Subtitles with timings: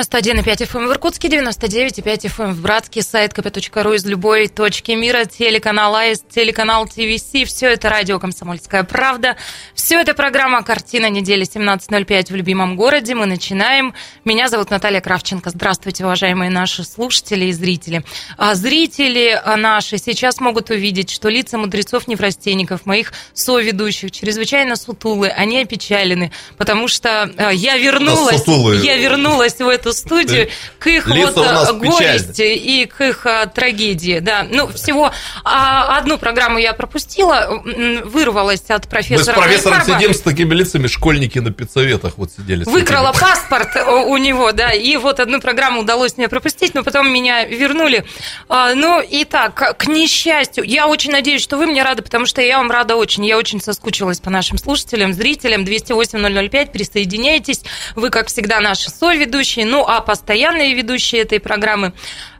[0.00, 5.94] 91,5 FM в Иркутске, 99,5 FM в Братске, сайт kp.ru из любой точки мира, телеканал
[5.94, 9.36] АИС, телеканал ТВС, все это радио «Комсомольская правда».
[9.74, 13.14] Все это программа «Картина недели» 17.05 в любимом городе.
[13.14, 13.92] Мы начинаем.
[14.24, 15.50] Меня зовут Наталья Кравченко.
[15.50, 18.02] Здравствуйте, уважаемые наши слушатели и зрители.
[18.38, 26.32] А зрители наши сейчас могут увидеть, что лица мудрецов-неврастенников, моих соведущих, чрезвычайно сутулы, они опечалены,
[26.56, 28.46] потому что а, я вернулась,
[28.82, 34.18] я вернулась в эту студию к их вот а, горести и к их а, трагедии.
[34.20, 34.46] Да.
[34.48, 35.12] Ну, всего
[35.44, 37.62] а, одну программу я пропустила,
[38.04, 39.36] вырвалась от профессора.
[39.36, 42.64] Мы с профессором сидим с такими лицами, школьники на педсоветах вот сидели.
[42.64, 43.76] Выкрала паспорт
[44.06, 48.04] у него, да, и вот одну программу удалось мне пропустить, но потом меня вернули.
[48.48, 52.58] Ну, и так, к несчастью, я очень надеюсь, что вы мне рады, потому что я
[52.58, 53.24] вам рада очень.
[53.24, 55.64] Я очень соскучилась по нашим слушателям, зрителям.
[55.64, 57.62] 208-005, присоединяйтесь.
[57.94, 61.94] Вы, как всегда, наши соведущие ведущие, ну а постоянные ведущие этой программы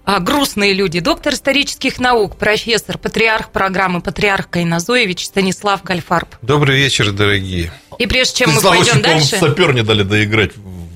[0.05, 1.01] а, грустные люди.
[1.01, 6.29] Доктор исторических наук, профессор, патриарх программы, патриарх Кайназоевич Станислав Гальфарб.
[6.43, 7.73] Добрый вечер, дорогие.
[7.99, 9.39] И прежде чем мы пойдем дальше...
[9.39, 10.53] сапер не дали доиграть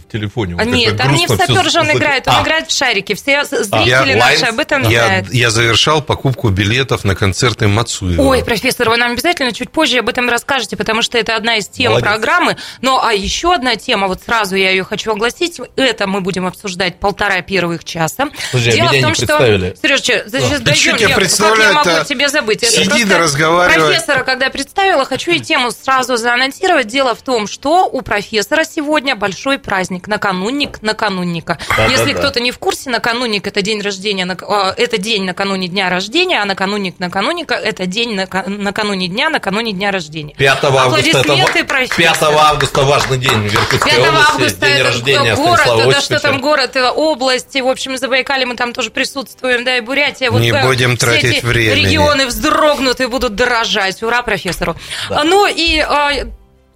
[0.08, 0.54] телефоне.
[0.54, 2.42] Вот Нет, там не в сапер же он играет, он а.
[2.42, 3.14] играет в шарики.
[3.14, 3.44] Все а.
[3.44, 5.32] зрители а, наши об этом я, знают.
[5.32, 8.22] Я завершал покупку билетов на концерты Мацуева.
[8.22, 11.68] Ой, профессор, вы нам обязательно чуть позже об этом расскажете, потому что это одна из
[11.68, 12.08] тем Молодец.
[12.08, 12.56] программы.
[12.80, 16.98] Но а еще одна тема, вот сразу я ее хочу огласить, это мы будем обсуждать
[16.98, 18.28] полтора первых часа.
[18.50, 19.38] Слушай, Дело в том, что...
[19.82, 22.64] Сереж, сейчас да дойдем, я, как я могу тебе забыть?
[22.68, 23.88] Сиди да разговаривай.
[23.88, 26.86] Профессора, когда представила, хочу и тему сразу заанонсировать.
[26.86, 31.58] Дело в том, что у профессора сегодня большой праздник, наканунник наканунника.
[31.76, 32.40] Да, Если да, кто-то да.
[32.40, 36.98] не в курсе, наканунник это день рождения, а, это день накануне дня рождения, а наканунник
[36.98, 40.34] наканунника это день накануне дня, накануне дня рождения.
[40.34, 45.92] 5 августа, это, 5 августа важный день в Иркутской 5 области, августа день рождения город,
[45.92, 49.80] да что там город, э, область, в общем, Забайкалье мы там тоже присутствуем, да, и
[49.80, 50.30] Бурятия.
[50.30, 51.74] Вот, не вот, будем тратить время.
[51.74, 54.02] Регионы вздрогнут и будут дорожать.
[54.02, 54.76] Ура профессору.
[55.08, 55.24] Да.
[55.24, 56.10] Ну и а,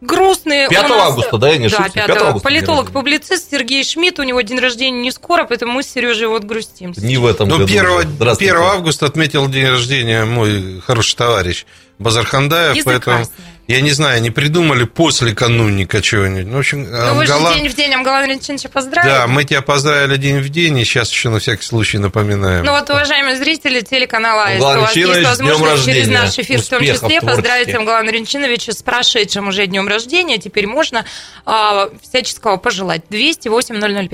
[0.01, 0.69] грустные.
[0.69, 1.01] 5 нас...
[1.01, 1.95] августа, да, я не да, шутки?
[1.95, 2.49] 5, 5 августа.
[2.49, 6.93] Политолог-публицист Сергей Шмидт, у него день рождения не скоро, поэтому мы с Сережей вот грустим.
[6.97, 7.73] Не в этом ну, году.
[7.73, 11.67] 1, 1 августа отметил день рождения мой хороший товарищ
[11.99, 13.17] Базархандаев, поэтому...
[13.17, 13.45] Красный.
[13.69, 16.47] Я не знаю, не придумали после канунника чего-нибудь.
[16.47, 17.49] Ну, в общем, ну, Амгала...
[17.49, 19.11] вы же день в день Амгалан Валентиновича поздравили.
[19.11, 22.65] Да, мы тебя поздравили день в день, и сейчас еще на всякий случай напоминаем.
[22.65, 26.83] Ну вот, уважаемые зрители телеканала АИС, у вас есть возможность через наш эфир в том
[26.83, 30.39] числе поздравить Амгалана Ренчиновича с прошедшим уже днем рождения.
[30.39, 31.05] Теперь можно
[31.45, 33.03] э, всяческого пожелать.
[33.11, 34.09] 208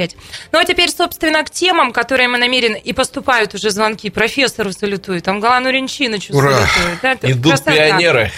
[0.50, 5.28] Ну а теперь, собственно, к темам, которые мы намерены, и поступают уже звонки профессору салютуют,
[5.28, 6.56] Амгалану Ренчиновичу Ура!
[6.56, 7.00] салютуют.
[7.02, 7.72] Да, Идут красота.
[7.72, 8.32] пионеры.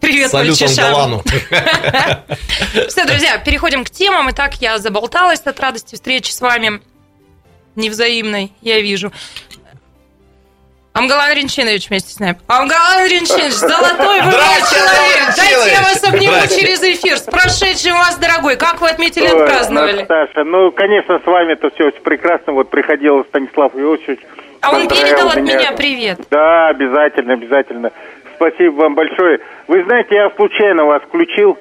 [0.00, 1.22] Привет, Салют Ангалану.
[2.88, 4.30] Все, друзья, переходим к темам.
[4.30, 6.80] Итак, я заболталась от радости встречи с вами.
[7.76, 9.10] Невзаимной, я вижу.
[10.92, 12.38] Амгалан Ренчинович вместе с нами.
[12.48, 15.36] Амгалан Ренчинович, золотой вы человек.
[15.36, 17.16] Дайте я вас обниму через эфир.
[17.16, 18.56] С прошедшим вас, дорогой.
[18.56, 20.00] Как вы отметили, Ой, отпраздновали?
[20.00, 22.52] Наташа, ну, конечно, с вами-то все очень прекрасно.
[22.52, 24.20] Вот приходил Станислав Иосифович.
[24.60, 26.20] А он передал от меня привет.
[26.30, 27.92] Да, обязательно, обязательно
[28.40, 29.38] спасибо вам большое.
[29.68, 31.58] Вы знаете, я случайно вас включил.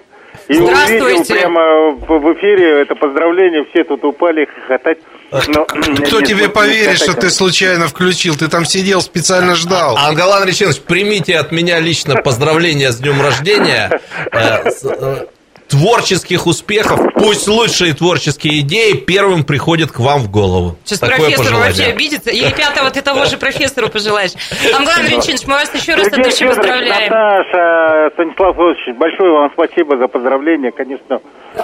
[0.47, 4.99] И увидел прямо в эфире это поздравление, все тут упали хохотать.
[5.47, 8.35] Но, Кто тебе поверит, что ты случайно включил?
[8.35, 9.97] Ты там сидел, специально ждал.
[9.97, 13.99] Ангалан Реченович, примите от меня лично поздравления с днем рождения.
[15.69, 20.75] Творческих успехов, пусть лучшие творческие идеи первым приходят к вам в голову.
[20.83, 21.67] Сейчас Такое профессор пожелание.
[21.67, 22.31] вообще обидится.
[22.31, 24.31] Или пятого ты того же профессору пожелаешь.
[24.73, 27.11] Амглан Ренчинович, мы вас еще раз от души поздравляем.
[27.11, 31.19] Наташа, Станислав Ильич, большое вам спасибо за поздравления, конечно.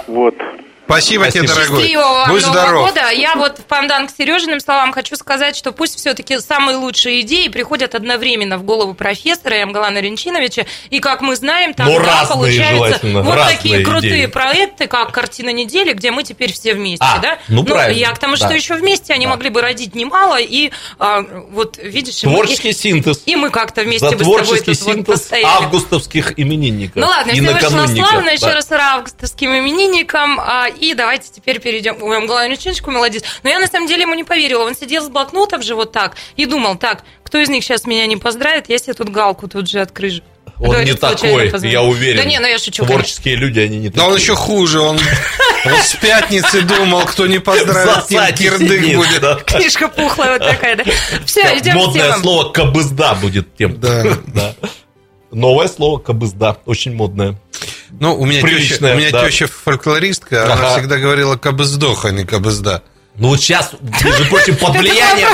[0.06, 0.34] Вот.
[0.86, 1.46] Спасибо, Спасибо.
[1.46, 1.82] тебе, дорогой.
[1.82, 2.88] Счастливого Будь Нового здоров.
[2.88, 3.10] года.
[3.10, 7.48] Я вот в пандан к Сережиным словам хочу сказать, что пусть все-таки самые лучшие идеи
[7.48, 10.64] приходят одновременно в голову профессора Ямгалана Ренчиновича.
[10.90, 14.26] И, как мы знаем, там ну, да, получаются вот такие крутые идеи.
[14.26, 17.04] проекты, как «Картина недели», где мы теперь все вместе.
[17.04, 17.38] А, да?
[17.48, 17.98] ну, ну правильно.
[17.98, 18.54] Я к тому, что да.
[18.54, 19.32] еще вместе они да.
[19.32, 20.38] могли бы родить немало.
[20.40, 20.70] И
[21.00, 22.20] а, вот, видишь...
[22.20, 23.22] Творческий мы, синтез.
[23.26, 26.96] И мы как-то вместе За бы с тобой тут вот августовских именинников.
[26.96, 28.30] Ну ладно, все вышло славно.
[28.30, 30.38] Еще раз августовским именинникам.
[30.80, 32.02] И давайте теперь перейдем.
[32.02, 33.22] Ой, Мглан Речиночку молодец.
[33.42, 34.64] Но я на самом деле ему не поверила.
[34.64, 38.06] Он сидел с блокнотом же вот так и думал, так, кто из них сейчас меня
[38.06, 40.22] не поздравит, я себе тут галку тут же открыжу.
[40.58, 42.16] Он Говорит, не такой, я уверен.
[42.16, 42.84] Да не, ну я шучу.
[42.86, 43.44] Творческие конечно.
[43.44, 44.02] люди, они не такие.
[44.02, 44.98] Но он еще хуже, он,
[45.66, 49.20] он с пятницы думал, кто не поздравит, тем кирдык будет.
[49.20, 49.34] Да.
[49.36, 50.84] Книжка пухлая вот такая, да.
[51.26, 53.78] Все, идем Модное слово «кабызда» будет тем.
[53.78, 54.02] Да.
[54.28, 54.54] да.
[55.30, 57.36] Новое слово кабызда, очень модное.
[57.90, 59.26] Ну, у меня, теща, у меня да.
[59.26, 60.52] теща фольклористка, ага.
[60.54, 62.82] она всегда говорила кабыздох, а не кабызда.
[63.18, 63.72] Ну вот сейчас,
[64.04, 65.28] между прочим, под влиянием,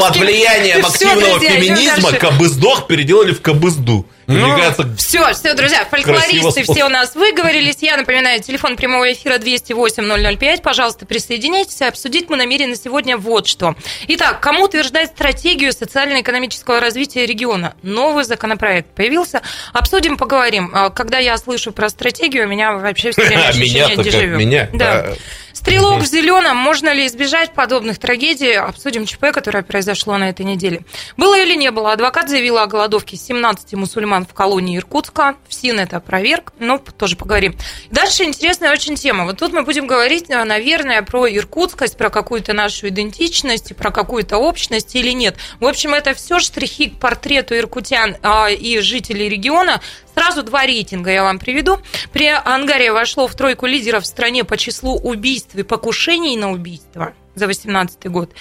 [0.00, 4.06] под влиянием активного феминизма кабыздох переделали в кабызду.
[4.28, 7.78] Ну, все, все, друзья, фольклористы все у нас выговорились.
[7.80, 10.60] Я напоминаю, телефон прямого эфира 208-005.
[10.60, 11.80] Пожалуйста, присоединяйтесь.
[11.80, 13.74] Обсудить мы намерены сегодня вот что.
[14.08, 17.74] Итак, кому утверждать стратегию социально-экономического развития региона?
[17.82, 19.40] Новый законопроект появился.
[19.72, 20.70] Обсудим, поговорим.
[20.74, 24.36] А, когда я слышу про стратегию, у меня вообще все время ощущение дежавю.
[24.36, 24.68] Меня?
[24.74, 25.14] Да.
[25.68, 26.56] Стрелок в зеленом.
[26.56, 28.54] Можно ли избежать подобных трагедий?
[28.54, 30.80] Обсудим ЧП, которое произошло на этой неделе.
[31.18, 31.92] Было или не было?
[31.92, 35.36] Адвокат заявила о голодовке 17 мусульман в колонии Иркутска.
[35.46, 36.54] В СИН это проверк.
[36.58, 37.54] Ну, тоже поговорим.
[37.90, 39.26] Дальше интересная очень тема.
[39.26, 44.96] Вот тут мы будем говорить, наверное, про иркутскость, про какую-то нашу идентичность, про какую-то общность
[44.96, 45.36] или нет.
[45.60, 49.82] В общем, это все штрихи к портрету иркутян а, и жителей региона
[50.18, 51.78] Сразу два рейтинга я вам приведу.
[52.12, 57.12] При Ангария вошло в тройку лидеров в стране по числу убийств и покушений на убийство
[57.36, 58.32] за 2018 год.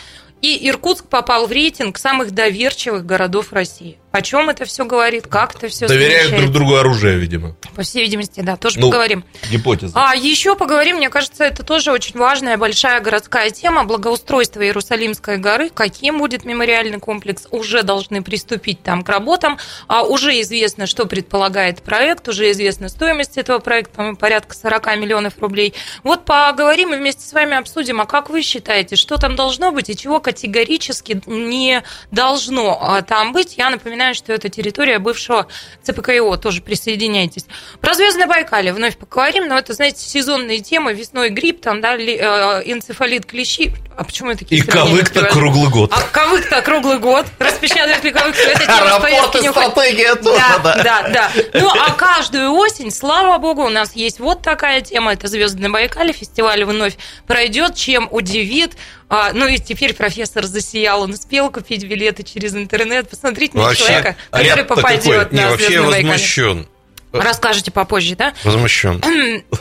[0.42, 4.00] И Иркутск попал в рейтинг самых доверчивых городов России.
[4.18, 5.28] О чем это все говорит?
[5.28, 7.56] Как это все Доверяют друг другу оружие, видимо.
[7.76, 9.24] По всей видимости, да, тоже ну, поговорим.
[9.52, 9.94] Гипотеза.
[9.94, 15.70] А еще поговорим, мне кажется, это тоже очень важная большая городская тема благоустройства Иерусалимской горы.
[15.70, 17.46] Каким будет мемориальный комплекс?
[17.52, 19.60] Уже должны приступить там к работам.
[19.88, 25.34] А уже известно, что предполагает проект, уже известна стоимость этого проекта, по-моему, порядка 40 миллионов
[25.38, 25.76] рублей.
[26.02, 29.92] Вот поговорим и вместе с вами обсудим, а как вы считаете, что там должно быть
[29.92, 33.60] и чего категорически не должно а, там быть?
[33.60, 35.48] Я напоминаю, напоминаю, что это территория бывшего
[35.84, 37.46] ЦПКИО, тоже присоединяйтесь.
[37.82, 42.64] Про Звездное Байкале вновь поговорим, но это, знаете, сезонные темы, весной грипп, там, да, э,
[42.66, 43.74] энцефалит, клещи.
[43.98, 45.92] А почему это такие И ковык-то круглый год.
[45.94, 47.26] А ковык-то круглый год.
[47.40, 48.36] Распечатывают ли ковык?
[48.36, 51.32] Это тема повестки стратегия тоже, да, да, да.
[51.54, 56.14] Ну, а каждую осень, слава богу, у нас есть вот такая тема, это Звездное Байкале,
[56.14, 58.78] фестиваль вновь пройдет, чем удивит
[59.10, 63.10] а, ну и теперь профессор засиял, он успел купить билеты через интернет.
[63.10, 66.68] Посмотрите на человека, который попадет на Не, вообще я возмущен.
[67.14, 68.34] Расскажете попозже, да?
[68.44, 69.02] Возмущен.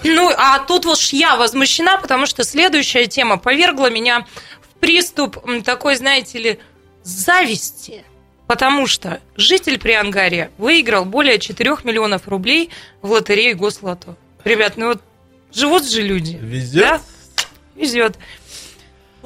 [0.03, 4.27] Ну, а тут вот я возмущена, потому что следующая тема повергла меня
[4.61, 6.59] в приступ такой, знаете ли,
[7.05, 8.05] зависти.
[8.47, 12.71] Потому что житель Приангария выиграл более 4 миллионов рублей
[13.03, 14.17] в лотерее Гослото.
[14.45, 15.03] Ребят, ну вот
[15.53, 16.39] живут же люди.
[16.41, 16.83] Везет?
[16.83, 17.01] Да?
[17.75, 18.17] Везет.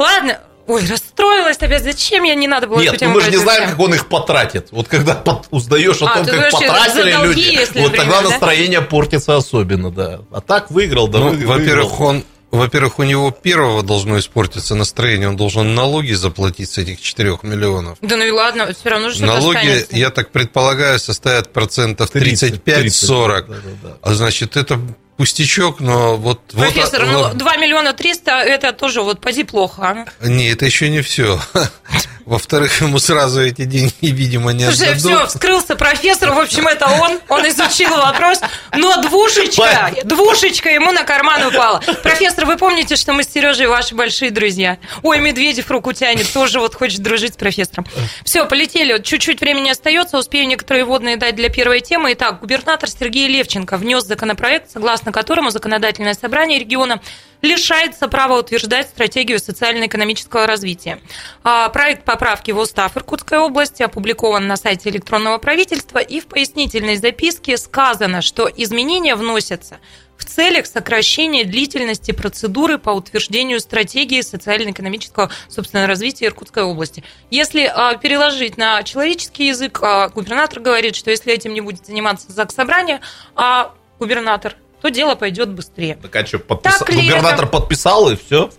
[0.01, 1.83] Ладно, Ой, расстроилась опять.
[1.83, 4.69] Зачем я не надо было Нет, ну мы же не знаем, как он их потратит.
[4.71, 8.29] Вот когда под, узнаешь о а, том, как потратили долги, люди, вот например, тогда да?
[8.29, 10.21] настроение портится особенно, да.
[10.31, 11.19] А так выиграл, да.
[11.19, 16.79] Ну, во-первых, он во-первых, у него первого должно испортиться настроение, он должен налоги заплатить с
[16.79, 17.99] этих 4 миллионов.
[18.01, 19.97] Да ну и ладно, все равно же Налоги, останется.
[19.97, 23.29] я так предполагаю, составят процентов 35-40.
[23.29, 23.97] Да, да, да.
[24.03, 24.81] А значит, это
[25.21, 26.41] пустячок, но вот...
[26.47, 30.07] Профессор, вот, ну 2 миллиона 300, это тоже вот поди плохо.
[30.23, 30.27] А?
[30.27, 31.39] Не, это еще не все.
[32.31, 35.03] Во-вторых, ему сразу эти деньги, видимо, не Слушай, отдадут.
[35.03, 38.39] все, вскрылся профессор, в общем, это он, он изучил вопрос,
[38.73, 41.81] но двушечка, двушечка ему на карман упала.
[42.05, 44.79] Профессор, вы помните, что мы с Сережей ваши большие друзья?
[45.03, 47.85] Ой, Медведев руку тянет, тоже вот хочет дружить с профессором.
[48.25, 52.13] Все, полетели, чуть-чуть времени остается, успею некоторые водные дать для первой темы.
[52.13, 57.01] Итак, губернатор Сергей Левченко внес законопроект, согласно которому законодательное собрание региона
[57.43, 61.01] лишается права утверждать стратегию социально-экономического развития.
[61.43, 66.97] А, проект поправки в устав Иркутской области опубликован на сайте электронного правительства, и в пояснительной
[66.97, 69.79] записке сказано, что изменения вносятся
[70.21, 77.03] в целях сокращения длительности процедуры по утверждению стратегии социально-экономического собственного развития Иркутской области.
[77.31, 82.31] Если а, переложить на человеческий язык, а, губернатор говорит, что если этим не будет заниматься
[82.31, 83.01] ЗАГС Собрание,
[83.35, 85.99] а губернатор то дело пойдет быстрее.
[86.01, 86.79] Так а что, подпис...
[86.79, 87.47] так губернатор это...
[87.47, 88.51] подписал и все?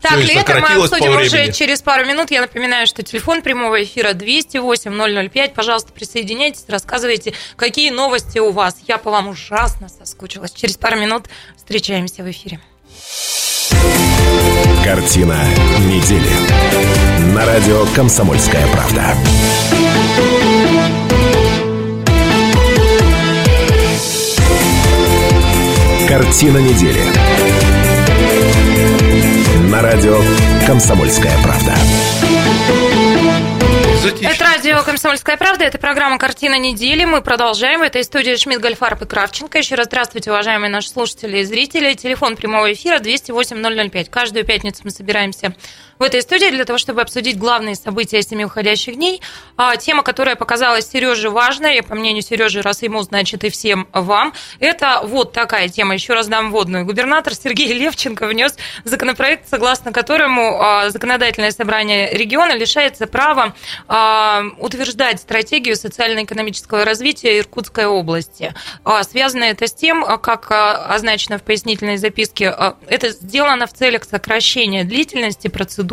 [0.00, 2.30] Так, все лето мы обсудим уже через пару минут.
[2.30, 5.52] Я напоминаю, что телефон прямого эфира 208-005.
[5.54, 8.78] Пожалуйста, присоединяйтесь, рассказывайте, какие новости у вас.
[8.88, 10.52] Я по вам ужасно соскучилась.
[10.52, 12.60] Через пару минут встречаемся в эфире.
[14.82, 15.46] Картина
[15.80, 17.34] недели.
[17.34, 19.14] На радио «Комсомольская правда».
[26.10, 27.00] Картина недели.
[29.70, 30.18] На радио
[30.66, 31.72] «Комсомольская правда».
[34.20, 37.04] Это радио «Комсомольская правда», это программа «Картина недели».
[37.04, 37.78] Мы продолжаем.
[37.78, 39.58] В этой студии Шмидт, Гольфарб и Кравченко.
[39.58, 41.94] Еще раз здравствуйте, уважаемые наши слушатели и зрители.
[41.94, 44.10] Телефон прямого эфира 208-005.
[44.10, 45.54] Каждую пятницу мы собираемся
[46.00, 49.20] в этой студии для того, чтобы обсудить главные события семи уходящих дней.
[49.58, 54.32] А, тема, которая показалась Сереже важной, по мнению Сережи, раз ему, значит, и всем вам,
[54.60, 55.92] это вот такая тема.
[55.92, 56.86] Еще раз дам вводную.
[56.86, 63.54] Губернатор Сергей Левченко внес законопроект, согласно которому а, законодательное собрание региона лишается права
[63.86, 68.54] а, утверждать стратегию социально-экономического развития Иркутской области.
[69.02, 72.54] Связано это с тем, как означено в пояснительной записке,
[72.88, 75.89] это сделано в целях сокращения длительности процедуры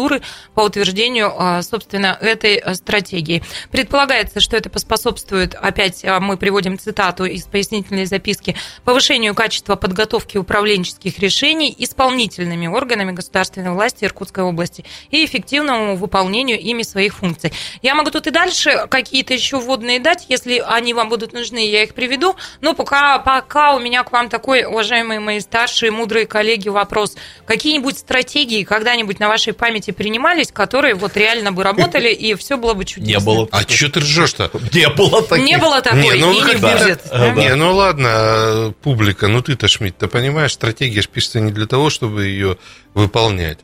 [0.54, 3.44] по утверждению, собственно, этой стратегии.
[3.72, 11.20] Предполагается, что это поспособствует, опять мы приводим цитату из пояснительной записки, повышению качества подготовки управленческих
[11.20, 17.52] решений исполнительными органами государственной власти Иркутской области и эффективному выполнению ими своих функций.
[17.82, 21.84] Я могу тут и дальше какие-то еще вводные дать, если они вам будут нужны, я
[21.84, 22.36] их приведу.
[22.62, 27.16] Но пока, пока у меня к вам такой, уважаемые мои старшие, мудрые коллеги, вопрос.
[27.46, 32.74] Какие-нибудь стратегии когда-нибудь на вашей памяти принимались, которые вот реально бы работали, и все было
[32.74, 33.20] бы чудесно?
[33.20, 33.48] Не было.
[33.52, 34.52] А что ты ржешь-то?
[34.74, 35.46] Не было таких.
[35.46, 37.02] Не было такой, не, ну, и не будет.
[37.10, 37.32] Да.
[37.34, 41.90] Не, ну ладно, публика, ну ты-то, Шмидт, ты понимаешь, стратегия же пишется не для того,
[41.90, 42.58] чтобы ее
[42.94, 43.60] выполнять.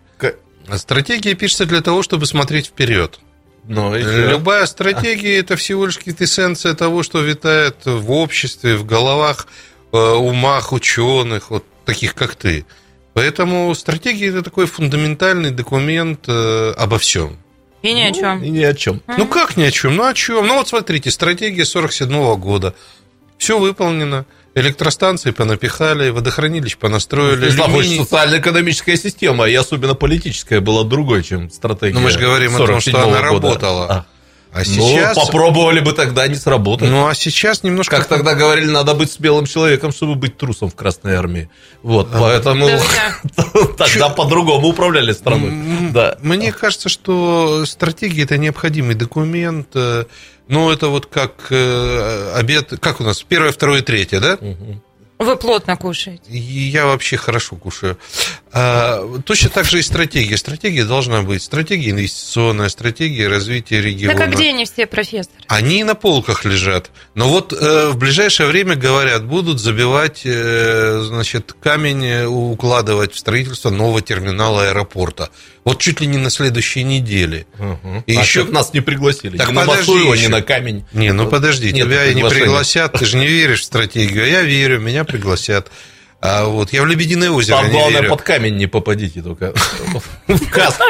[0.77, 3.19] Стратегия пишется для того, чтобы смотреть вперед.
[3.65, 9.47] Но Любая стратегия это всего лишь эссенция того, что витает в обществе, в головах,
[9.91, 12.65] э, умах ученых, вот таких как ты.
[13.13, 17.37] Поэтому стратегия это такой фундаментальный документ э, обо всем.
[17.83, 18.39] И ни о чем.
[18.39, 19.01] Ну, и ни о чем.
[19.17, 19.95] Ну как ни о чем?
[19.95, 20.47] Ну о чем?
[20.47, 22.73] Ну вот смотрите, стратегия 47 -го года.
[23.37, 24.25] Все выполнено.
[24.55, 27.51] Электростанции понапихали, водохранилищ понастроили.
[27.51, 27.97] Ну, алюминий...
[27.97, 31.93] социально-экономическая система, и особенно политическая, была другой, чем стратегия.
[31.93, 33.21] Но мы же говорим о том, что она года.
[33.21, 33.85] работала.
[33.89, 34.05] А.
[34.53, 35.15] А ну, сейчас...
[35.17, 36.89] Ну, попробовали бы тогда не сработать.
[36.89, 37.97] Ну, а сейчас немножко...
[37.97, 41.49] Как тогда говорили, надо быть смелым человеком, чтобы быть трусом в Красной Армии.
[41.81, 42.69] Вот, а, поэтому
[43.77, 45.51] тогда по-другому управляли страной.
[46.21, 49.69] Мне кажется, что стратегия– это необходимый документ.
[49.73, 52.73] Ну, это вот как э, обед...
[52.79, 53.23] Как у нас?
[53.23, 54.37] Первое, второе, третье, да?
[55.19, 56.23] Вы плотно кушаете.
[56.29, 57.97] Я вообще хорошо кушаю.
[58.55, 60.37] А, точно так же и стратегия.
[60.37, 61.41] Стратегия должна быть.
[61.41, 64.15] Стратегия инвестиционная, стратегия развития региона.
[64.15, 65.33] Так а где они все, профессор?
[65.47, 66.91] Они на полках лежат.
[67.15, 73.17] Но вот э, в ближайшее время, говорят, будут забивать, э, значит, камень, э, укладывать в
[73.17, 75.31] строительство нового терминала аэропорта.
[75.63, 77.47] Вот чуть ли не на следующей неделе.
[77.57, 78.03] Угу.
[78.05, 79.37] И а еще нас не пригласили.
[79.37, 80.85] Так ни на подожди Масуева, ни на камень.
[80.93, 84.25] Не, ну подожди, Нет тебя не пригласят, ты же не веришь в стратегию.
[84.25, 85.71] А я верю, меня пригласят.
[86.25, 88.11] А вот я в Лебединое озеро Там, главное, верю.
[88.11, 89.53] под камень не попадите только.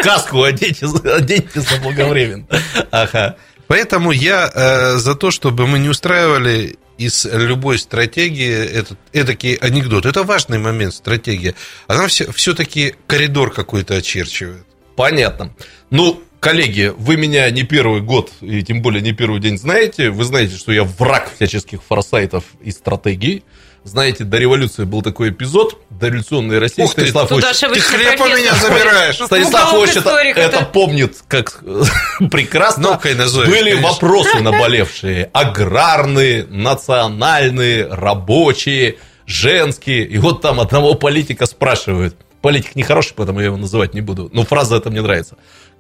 [0.03, 2.45] Каску оденьте, оденьте заблаговременно.
[2.91, 3.35] Ага.
[3.65, 10.05] Поэтому я э, за то, чтобы мы не устраивали из любой стратегии этот эдакий анекдот.
[10.05, 11.55] Это важный момент, стратегия.
[11.87, 14.67] Она все, все-таки коридор какой-то очерчивает.
[14.95, 15.55] Понятно.
[15.89, 20.11] Ну, коллеги, вы меня не первый год и тем более не первый день знаете.
[20.11, 23.43] Вы знаете, что я враг всяческих форсайтов и стратегий.
[23.83, 26.83] Знаете, до революции был такой эпизод, дореволюционной России.
[26.83, 29.15] Ух ты, Станислав ты хлеб у меня забираешь.
[29.15, 31.61] Станислав Ильич это, помнит как
[32.31, 32.99] прекрасно.
[33.15, 33.89] назови, Были конечно.
[33.89, 35.29] вопросы наболевшие.
[35.33, 40.05] Аграрные, национальные, рабочие, женские.
[40.05, 42.15] И вот там одного политика спрашивают.
[42.41, 44.29] Политик нехороший, поэтому я его называть не буду.
[44.33, 45.37] Но фраза эта мне нравится.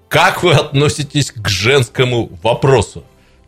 [0.09, 3.03] Как вы относитесь к женскому вопросу?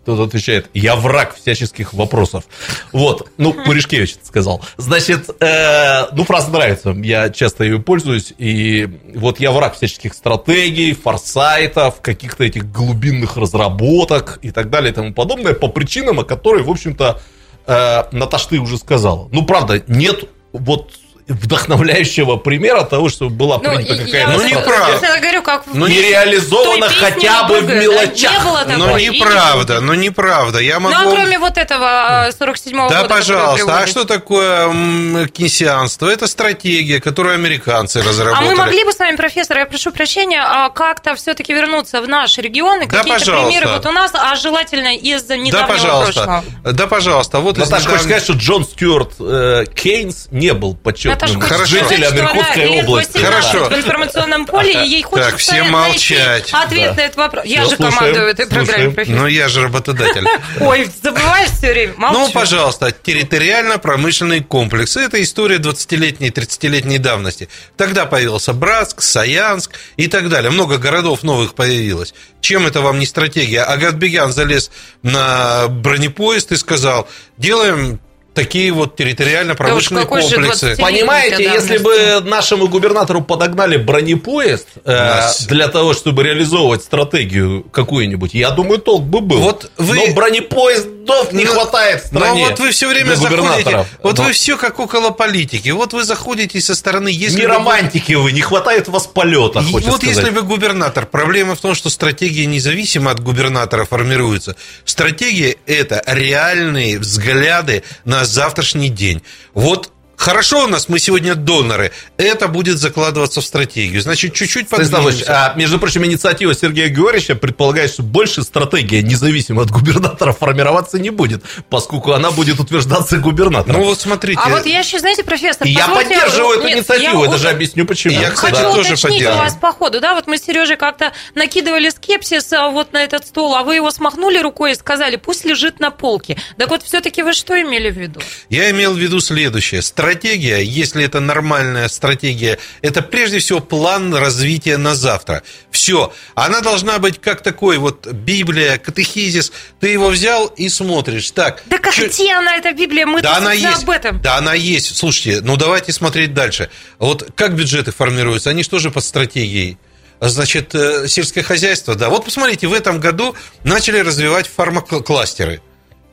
[0.05, 2.43] Тот отвечает, я враг всяческих вопросов.
[2.91, 4.61] Вот, ну, Пуришкевич сказал.
[4.77, 10.93] Значит, э, ну, фраза нравится, я часто ее пользуюсь, и вот я враг всяческих стратегий,
[10.93, 16.67] форсайтов, каких-то этих глубинных разработок и так далее и тому подобное, по причинам, о которых,
[16.67, 17.19] в общем-то,
[17.65, 19.27] э, Наташ, ты уже сказала.
[19.31, 20.91] Ну, правда, нет вот
[21.27, 25.07] вдохновляющего примера того, что была ну, принята ну, какая-то Ну, неправда.
[25.07, 28.31] Я говорю, как ну, не реализовано хотя бы в мелочах.
[28.31, 28.77] Не было такого.
[28.77, 30.59] Ну, неправда, ну, неправда.
[30.59, 30.95] Я могу...
[30.95, 33.79] Ну, а кроме вот этого 47-го да, года, пожалуйста.
[33.79, 36.07] А что такое кейнсианство?
[36.09, 38.47] Это стратегия, которую американцы разработали.
[38.47, 42.07] А мы могли бы с вами, профессор, я прошу прощения, а как-то все-таки вернуться в
[42.07, 43.47] наш регион и да, какие-то пожалуйста.
[43.47, 46.23] примеры вот у нас, а желательно из недавнего да, пожалуйста.
[46.23, 46.43] прошлого.
[46.73, 47.39] Да, пожалуйста.
[47.39, 47.89] Вот Наташа, недавно...
[47.89, 50.75] хочешь сказать, что Джон Стюарт э, Кейнс не был
[51.15, 53.17] почетным жителем Иркутской области.
[53.17, 53.69] Хорошо.
[53.69, 56.49] В информационном поле, и ей хочется так, все молчать.
[56.51, 56.95] ответ да.
[56.95, 57.45] на этот вопрос.
[57.45, 59.21] Я же командую этой программе, профессор.
[59.21, 60.25] Ну, я же работодатель.
[60.59, 62.19] Ой, забываешь все время, молчу.
[62.19, 64.97] Ну, пожалуйста, территориально-промышленный комплекс.
[64.97, 67.49] Это история 20-летней, 30-летней давности.
[67.77, 70.51] Тогда появился Братск, Саянск и так далее.
[70.51, 72.13] Много городов новых появилось.
[72.41, 73.63] Чем это вам не стратегия?
[73.63, 77.07] Агатбегян залез на бронепоезд и сказал,
[77.37, 77.99] делаем
[78.35, 80.75] такие вот территориально-промышленные да комплексы.
[80.77, 88.51] Понимаете, если бы нашему губернатору подогнали бронепоезд э, для того, чтобы реализовывать стратегию какую-нибудь, я
[88.51, 89.39] думаю, толк бы был.
[89.39, 89.95] Вот вы...
[89.95, 92.43] Но бронепоездов не но, хватает в стране.
[92.43, 94.23] Но вот вы все время заходите, вот но...
[94.25, 97.07] вы все как около политики, вот вы заходите со стороны...
[97.07, 97.53] Если не вы...
[97.53, 100.03] романтики вы, не хватает у вас полета, Вот сказать.
[100.03, 104.57] если вы губернатор, проблема в том, что стратегия независимо от губернатора формируется.
[104.83, 109.21] Стратегия– это реальные взгляды на завтрашний день.
[109.53, 111.91] Вот Хорошо у нас, мы сегодня доноры.
[112.17, 114.01] Это будет закладываться в стратегию.
[114.01, 115.25] Значит, чуть-чуть подвинемся.
[115.27, 121.09] А, между прочим, инициатива Сергея Георгиевича предполагает, что больше стратегия, независимо от губернатора, формироваться не
[121.09, 123.81] будет, поскольку она будет утверждаться губернатором.
[123.81, 124.39] Ну вот смотрите.
[124.43, 128.13] А вот я еще, знаете, профессор, Я поддерживаю эту инициативу, я даже объясню почему.
[128.13, 129.35] Я, кстати, Хочу тоже поддерживаю.
[129.35, 133.03] у вас по ходу, да, вот мы с Сережей как-то накидывали скепсис а, вот на
[133.03, 136.37] этот стол, а вы его смахнули рукой и сказали, пусть лежит на полке.
[136.57, 138.21] Так вот, все-таки вы что имели в виду?
[138.49, 144.77] Я имел в виду следующее стратегия, если это нормальная стратегия, это прежде всего план развития
[144.77, 145.43] на завтра.
[145.71, 146.13] Все.
[146.35, 149.51] Она должна быть как такой вот Библия, катехизис.
[149.79, 151.31] Ты его взял и смотришь.
[151.31, 151.63] Так.
[151.65, 152.07] Да как чё...
[152.07, 153.05] где она, эта Библия?
[153.05, 153.83] Мы да она есть.
[153.83, 154.21] об этом.
[154.21, 154.95] Да она есть.
[154.95, 156.69] Слушайте, ну давайте смотреть дальше.
[156.99, 158.49] Вот как бюджеты формируются?
[158.49, 159.77] Они что же под стратегией?
[160.21, 162.09] Значит, э, сельское хозяйство, да.
[162.09, 165.61] Вот посмотрите, в этом году начали развивать фармакластеры.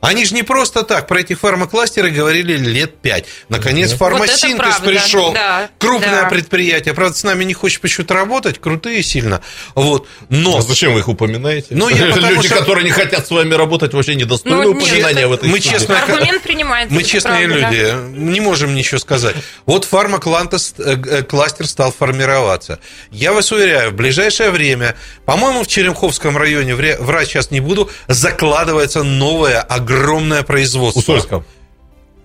[0.03, 3.23] Они же не просто так, про эти фармакластеры говорили лет пять.
[3.47, 3.99] Наконец, угу.
[3.99, 5.31] фармасинтез вот пришел.
[5.31, 6.29] Да, Крупное да.
[6.29, 6.93] предприятие.
[6.93, 9.41] Правда, с нами не хочет почему-то работать, крутые сильно.
[9.75, 10.09] Вот.
[10.27, 10.57] Но...
[10.57, 11.67] А зачем вы их упоминаете?
[11.69, 12.57] Ну, я Люди, что...
[12.57, 15.97] которые не хотят с вами работать, вообще недостойны ну, упоминания нет, в этой мы честно,
[15.97, 16.93] Аргумент принимается.
[16.93, 17.97] Мы честные правда, люди, да?
[18.19, 19.37] не можем ничего сказать.
[19.65, 21.23] Вот фармакластер э,
[21.59, 22.79] э, стал формироваться.
[23.09, 29.03] Я вас уверяю, в ближайшее время, по-моему, в Черемховском районе, врать сейчас не буду, закладывается
[29.03, 30.99] новое огромное огромное производство.
[30.99, 31.43] Усольском.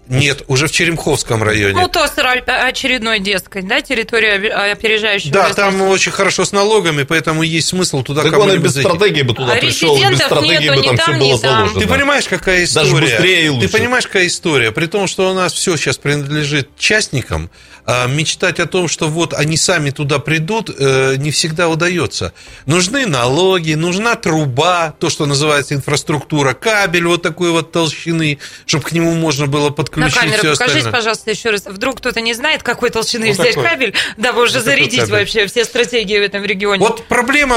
[0.08, 1.80] Нет, уже в Черемховском районе.
[1.80, 5.30] Ну, Тостер очередной детской, да, территория опережающая.
[5.30, 8.88] Да, там очень хорошо с налогами, поэтому есть смысл туда так он и без зайти.
[8.88, 11.80] стратегии бы туда а пришел, без стратегии нету, бы там, там все было заложено.
[11.80, 12.90] Ты понимаешь, какая история?
[12.90, 13.68] Даже быстрее и лучше.
[13.68, 14.72] Ты понимаешь, какая история?
[14.72, 17.50] При том, что у нас все сейчас принадлежит частникам,
[17.84, 22.32] а мечтать о том, что вот они сами туда придут, э, не всегда удается.
[22.66, 28.92] Нужны налоги, нужна труба, то, что называется инфраструктура, кабель вот такой вот толщины, чтобы к
[28.92, 30.92] нему можно было подключить На камеру покажите, остальное.
[30.92, 31.64] пожалуйста, еще раз.
[31.66, 33.68] Вдруг кто-то не знает, какой толщины вот взять такой.
[33.68, 36.80] кабель, дабы уже вот зарядить вообще все стратегии в этом регионе.
[36.80, 37.56] Вот проблема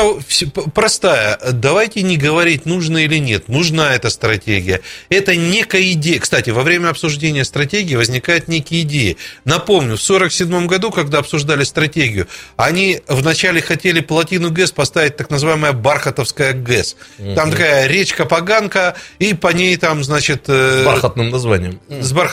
[0.73, 1.39] простая.
[1.51, 3.47] Давайте не говорить, нужно или нет.
[3.47, 4.81] Нужна эта стратегия.
[5.09, 6.19] Это некая идея.
[6.19, 9.17] Кстати, во время обсуждения стратегии возникают некие идеи.
[9.45, 15.29] Напомню, в 40 1947 году, когда обсуждали стратегию, они вначале хотели плотину ГЭС поставить так
[15.29, 16.95] называемая Бархатовская ГЭС.
[17.19, 17.35] Угу.
[17.35, 20.45] Там такая речка Поганка, и по ней там, значит...
[20.47, 21.79] Э, с бархатным названием.
[21.89, 22.30] С бархатным...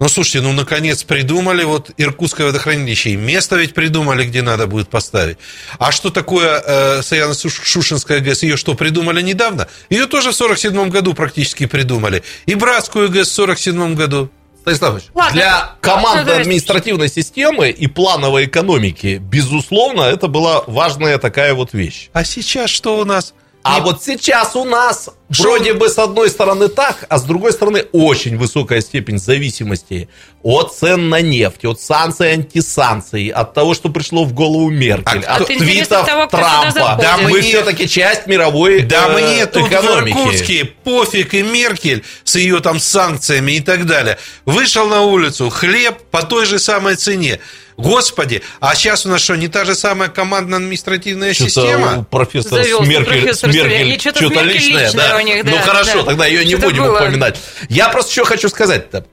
[0.00, 3.10] Ну, слушайте, ну, наконец придумали вот Иркутское водохранилище.
[3.10, 5.36] И место ведь придумали, где надо будет поставить.
[5.78, 8.42] А что такое э, Саяно-Шушинская ГЭС?
[8.42, 9.68] Ее что, придумали недавно?
[9.90, 12.22] Ее тоже в 47 году практически придумали.
[12.46, 14.30] И Братскую ГЭС в 47 году.
[14.62, 15.32] Станиславович, Ладно.
[15.32, 22.10] для команды административной системы и плановой экономики, безусловно, это была важная такая вот вещь.
[22.12, 23.32] А сейчас что у нас?
[23.62, 25.42] А вот сейчас у нас Шо...
[25.42, 30.08] вроде бы с одной стороны так, а с другой стороны очень высокая степень зависимости
[30.42, 35.36] от цен на нефть, от санкций, антисанкций, от того, что пришло в голову Меркель, а
[35.36, 35.58] от кто...
[35.58, 36.98] твитов того, Трампа.
[37.00, 37.42] Да мы мне...
[37.42, 40.14] все-таки часть мировой Да э, мне тут экономики.
[40.14, 44.16] в Иркутске пофиг и Меркель с ее там санкциями и так далее.
[44.46, 47.40] Вышел на улицу, хлеб по той же самой цене.
[47.80, 52.04] Господи, а сейчас у нас что, не та же самая командно-административная система?
[52.10, 55.16] Профессор Завелся Смеркель, профессор Смеркель что-то, что личное, личное да?
[55.16, 55.50] у них, да.
[55.50, 56.04] Ну хорошо, да.
[56.04, 56.96] тогда ее не будем было.
[56.96, 57.38] упоминать.
[57.68, 59.06] Я просто что хочу сказать-то.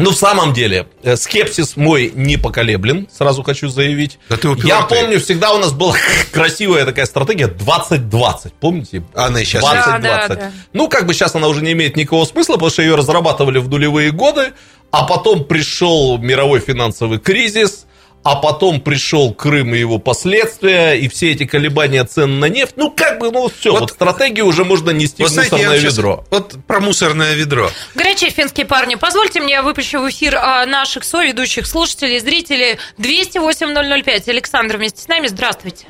[0.00, 4.18] Ну, в самом деле, э, скепсис мой не поколеблен, сразу хочу заявить.
[4.30, 5.94] Да ты Я помню, всегда у нас была
[6.32, 9.02] красивая такая стратегия 2020, помните?
[9.14, 10.02] Она сейчас 2020.
[10.02, 10.52] Да, да, да.
[10.72, 13.68] Ну, как бы сейчас она уже не имеет никакого смысла, потому что ее разрабатывали в
[13.68, 14.52] нулевые годы,
[14.90, 17.84] а потом пришел мировой финансовый кризис,
[18.22, 22.74] а потом пришел Крым и его последствия, и все эти колебания цен на нефть.
[22.76, 25.86] Ну, как бы, ну, все, вот, вот стратегию уже можно нести вот в мусорное знаете,
[25.86, 26.16] ведро.
[26.16, 27.68] Сейчас, вот про мусорное ведро.
[27.94, 34.28] Горячие финские парни, позвольте мне, я выпущу в эфир а, наших соведущих слушателей, зрителей 208-005.
[34.28, 35.86] Александр вместе с нами, здравствуйте.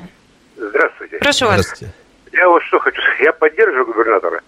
[0.55, 1.17] Здравствуйте.
[1.17, 1.61] Прошу вас.
[1.61, 1.93] Здравствуйте.
[2.31, 4.41] Я вот что хочу сказать, я поддерживаю губернатора.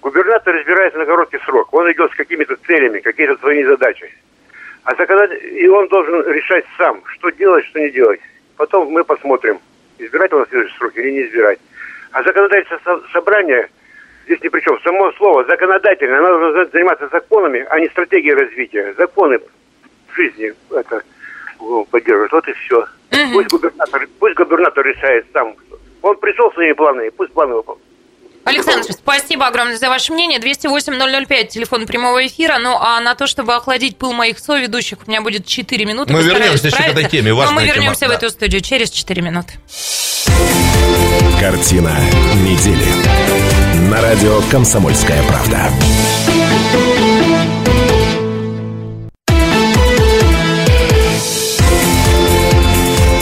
[0.00, 1.74] Губернатор разбирается на короткий срок.
[1.74, 4.12] Он идет с какими-то целями, какие-то своими задачами.
[4.86, 8.20] А законодатель, и он должен решать сам, что делать, что не делать.
[8.56, 9.58] Потом мы посмотрим,
[9.98, 11.58] избирать его на следующий срок или не избирать.
[12.12, 13.68] А законодательное собрание
[14.26, 14.80] здесь ни при чем.
[14.82, 18.94] Само слово законодательно, оно должно заниматься законами, а не стратегией развития.
[18.96, 19.40] Законы
[20.14, 21.02] жизни это
[21.90, 22.30] поддерживают.
[22.30, 22.78] Вот и все.
[22.78, 23.32] Угу.
[23.32, 25.56] Пусть губернатор, пусть губернатор решает сам.
[26.02, 27.84] Он пришел своими планами, пусть планы выполняет.
[28.46, 30.38] Александр, спасибо огромное за ваше мнение.
[30.38, 32.58] 208-005, телефон прямого эфира.
[32.58, 36.12] Ну, а на то, чтобы охладить пыл моих соведущих, у меня будет 4 минуты.
[36.12, 37.34] Мы вернемся еще к этой теме.
[37.34, 38.26] Но мы вернемся тема, в да.
[38.26, 39.54] эту студию через 4 минуты.
[41.40, 41.98] Картина
[42.36, 42.86] недели.
[43.90, 45.68] На радио «Комсомольская правда».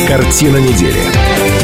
[0.07, 1.64] Картина недели.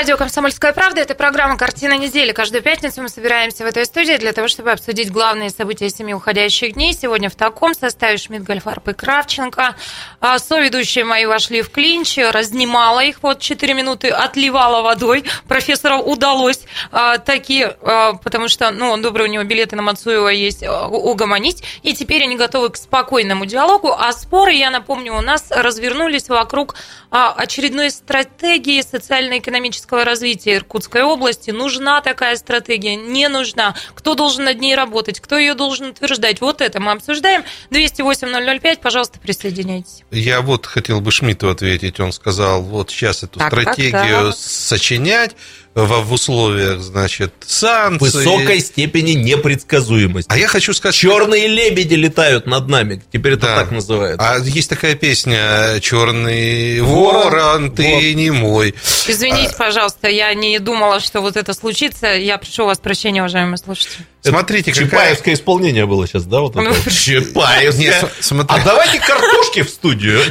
[0.01, 1.01] Радио «Комсомольская правда».
[1.01, 2.31] Это программа «Картина недели».
[2.31, 6.73] Каждую пятницу мы собираемся в этой студии для того, чтобы обсудить главные события семи уходящих
[6.73, 6.93] дней.
[6.93, 9.75] Сегодня в таком составе Шмидт, Гольфарб и Кравченко.
[10.19, 15.23] А, соведущие мои вошли в клинч, разнимала их вот 4 минуты, отливала водой.
[15.47, 16.61] Профессору удалось
[16.91, 21.63] а, такие, а, потому что, ну, он добрый, у него билеты на Мацуева есть, угомонить.
[21.83, 23.91] И теперь они готовы к спокойному диалогу.
[23.91, 26.73] А споры, я напомню, у нас развернулись вокруг
[27.11, 31.51] очередной стратегии социально-экономической экономического развития Иркутской области.
[31.51, 33.75] Нужна такая стратегия, не нужна.
[33.93, 36.41] Кто должен над ней работать, кто ее должен утверждать.
[36.41, 37.43] Вот это мы обсуждаем.
[37.71, 40.03] 208-005, пожалуйста, присоединяйтесь.
[40.11, 41.99] Я вот хотел бы Шмидту ответить.
[41.99, 44.35] Он сказал, вот сейчас эту так, стратегию так, так.
[44.35, 45.35] сочинять,
[45.73, 48.11] в, в условиях, значит, санкций.
[48.11, 50.29] Высокой степени непредсказуемости.
[50.29, 50.95] А я хочу сказать...
[50.95, 53.01] Черные лебеди летают над нами.
[53.11, 53.55] Теперь это да.
[53.57, 54.27] так называется.
[54.27, 58.03] А есть такая песня «Черный ворон, ты вот.
[58.15, 58.75] не мой».
[59.07, 59.57] Извините, а...
[59.57, 62.07] пожалуйста, я не думала, что вот это случится.
[62.07, 64.05] Я прошу вас прощения, уважаемые слушатели.
[64.21, 64.87] Смотрите, какая...
[64.87, 66.41] Чапаевское исполнение было сейчас, да?
[66.41, 68.09] Вот ну, Чапаевское.
[68.47, 70.21] А давайте картошки в студию.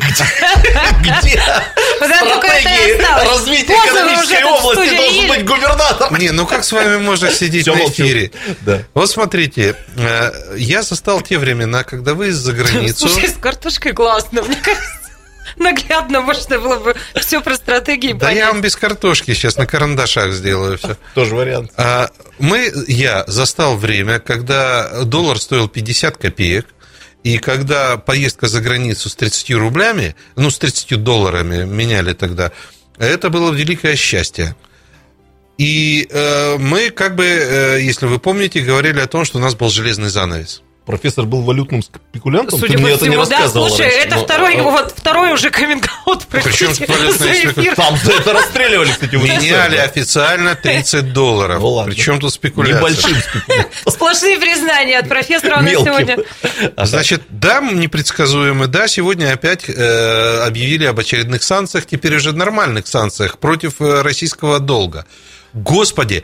[1.00, 1.42] Где
[2.60, 6.18] стратегии развития экономической области должен быть губернатор?
[6.18, 8.30] Не, ну как с вами можно сидеть на эфире?
[8.94, 13.08] Вот смотрите, э, я застал те времена, когда вы из-за границу...
[13.08, 14.99] Слушай, с картошкой классно, мне кажется
[15.60, 20.32] наглядно можно было бы все про стратегии Да я вам без картошки сейчас на карандашах
[20.32, 20.96] сделаю все.
[21.14, 21.70] Тоже вариант.
[21.76, 26.66] А, мы, я застал время, когда доллар стоил 50 копеек,
[27.22, 32.50] и когда поездка за границу с 30 рублями, ну, с 30 долларами меняли тогда,
[32.98, 34.56] это было великое счастье.
[35.58, 39.54] И э, мы, как бы, э, если вы помните, говорили о том, что у нас
[39.54, 42.58] был железный занавес профессор был валютным спекулянтом?
[42.58, 43.98] Судя Ты по всему, да, слушай, раньше.
[43.98, 49.14] это но, второй, а, вот, второй уже каминг-аут, Причем валютный Там за это расстреливали, кстати.
[49.14, 51.60] Меняли официально 30 долларов.
[51.62, 52.78] Ну, Причем тут спекуляция?
[52.78, 53.70] Небольшим спекуляциям.
[53.86, 56.18] Сплошные признания от профессора у нас сегодня.
[56.76, 63.38] Значит, да, непредсказуемы, да, сегодня опять э, объявили об очередных санкциях, теперь уже нормальных санкциях
[63.38, 65.06] против э, российского долга.
[65.52, 66.22] Господи,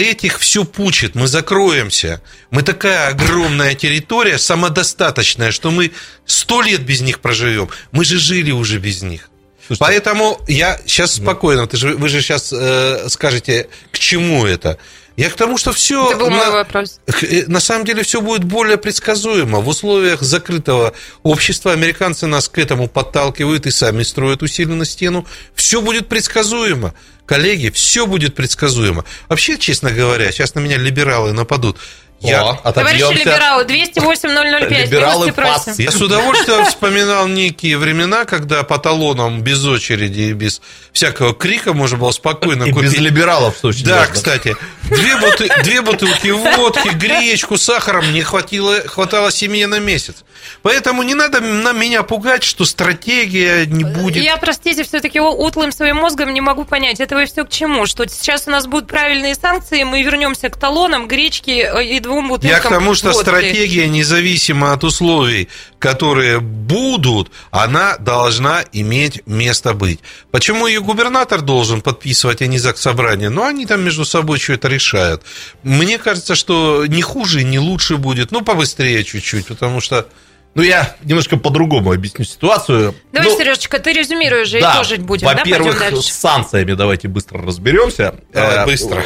[0.00, 2.20] этих все пучит, мы закроемся.
[2.50, 5.92] Мы такая огромная территория, самодостаточная, что мы
[6.26, 7.68] сто лет без них проживем.
[7.92, 9.30] Мы же жили уже без них.
[9.66, 14.78] Слушайте, Поэтому я сейчас спокойно, ты же, вы же сейчас э, скажете, к чему это.
[15.16, 16.08] Я к тому, что все...
[16.08, 17.00] Это был на, мой вопрос.
[17.06, 19.60] Э, на самом деле все будет более предсказуемо.
[19.60, 25.24] В условиях закрытого общества американцы нас к этому подталкивают и сами строят усиленно стену.
[25.54, 26.94] Все будет предсказуемо.
[27.26, 29.04] Коллеги, все будет предсказуемо.
[29.28, 31.78] Вообще, честно говоря, сейчас на меня либералы нападут.
[32.24, 32.54] Я...
[32.72, 35.78] Товарищи либералы, 208-005, Либералы пас.
[35.78, 40.60] Я с удовольствием вспоминал некие времена, когда по талонам без очереди и без
[40.92, 42.92] всякого крика можно было спокойно и купить.
[42.92, 43.86] без либералов, в случае.
[43.86, 44.56] Да, кстати.
[44.84, 45.40] Две, бут...
[45.64, 50.24] Две бутылки водки, гречку, сахаром мне хватило, хватало семье на месяц.
[50.62, 54.22] Поэтому не надо на меня пугать, что стратегия не будет.
[54.22, 57.86] Я, простите, все-таки утлым своим мозгом не могу понять, этого все к чему?
[57.86, 62.13] Что сейчас у нас будут правильные санкции, мы вернемся к талонам, гречке э, и двум
[62.22, 63.22] бутылкам Я к тому, что водки.
[63.22, 65.48] стратегия, независимо от условий,
[65.78, 70.00] которые будут, она должна иметь место быть.
[70.30, 73.30] Почему ее губернатор должен подписывать, а не ЗАГС собрание?
[73.30, 75.22] Ну, они там между собой что то решают.
[75.62, 78.32] Мне кажется, что не хуже, не лучше будет.
[78.32, 80.08] Ну, побыстрее чуть-чуть, потому что
[80.54, 82.94] ну, я немножко по-другому объясню ситуацию.
[83.12, 87.08] Давай, ну, Сережечка, ты резюмируешь же да, и тоже будем, Во-первых, да, с санкциями давайте
[87.08, 88.14] быстро разберемся.
[88.32, 89.02] Давай, э, быстро.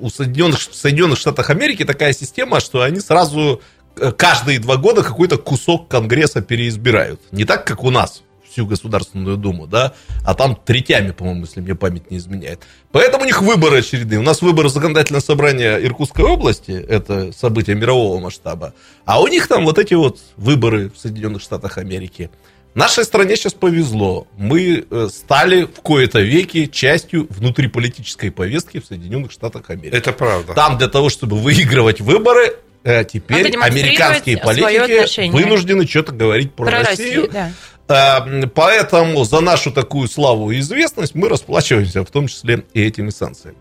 [0.00, 3.60] У Соединенных, в Соединенных Штатах Америки такая система, что они сразу
[3.96, 7.20] э, каждые два года какой-то кусок Конгресса переизбирают.
[7.32, 11.74] Не так, как у нас всю Государственную Думу, да, а там третями, по-моему, если мне
[11.74, 12.60] память не изменяет.
[12.90, 14.18] Поэтому у них выборы очередные.
[14.18, 19.64] У нас выборы законодательного собрания Иркутской области, это событие мирового масштаба, а у них там
[19.64, 22.30] вот эти вот выборы в Соединенных Штатах Америки.
[22.74, 24.28] Нашей стране сейчас повезло.
[24.36, 29.94] Мы э, стали в кои-то веки частью внутриполитической повестки в Соединенных Штатах Америки.
[29.94, 30.54] Это правда.
[30.54, 36.78] Там для того, чтобы выигрывать выборы, э, теперь американские политики вынуждены что-то говорить про, про
[36.84, 37.26] Россию.
[37.26, 37.52] Россию
[37.88, 38.20] да.
[38.22, 43.10] Э, поэтому за нашу такую славу и известность мы расплачиваемся, в том числе и этими
[43.10, 43.58] санкциями.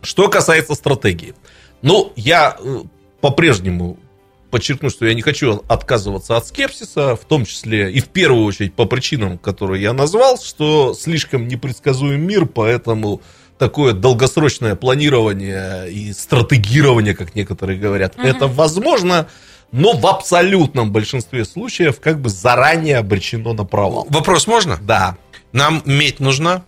[0.00, 1.34] Что касается стратегии.
[1.82, 2.56] Ну, я
[3.20, 3.98] по-прежнему
[4.50, 8.74] подчеркну, что я не хочу отказываться от скепсиса, в том числе и в первую очередь
[8.74, 13.20] по причинам, которые я назвал, что слишком непредсказуем мир, поэтому
[13.58, 18.26] такое долгосрочное планирование и стратегирование, как некоторые говорят, угу.
[18.26, 19.28] это возможно,
[19.72, 24.06] но в абсолютном большинстве случаев как бы заранее обречено на провал.
[24.08, 24.78] Вопрос можно?
[24.80, 25.16] Да.
[25.52, 26.64] Нам медь нужна?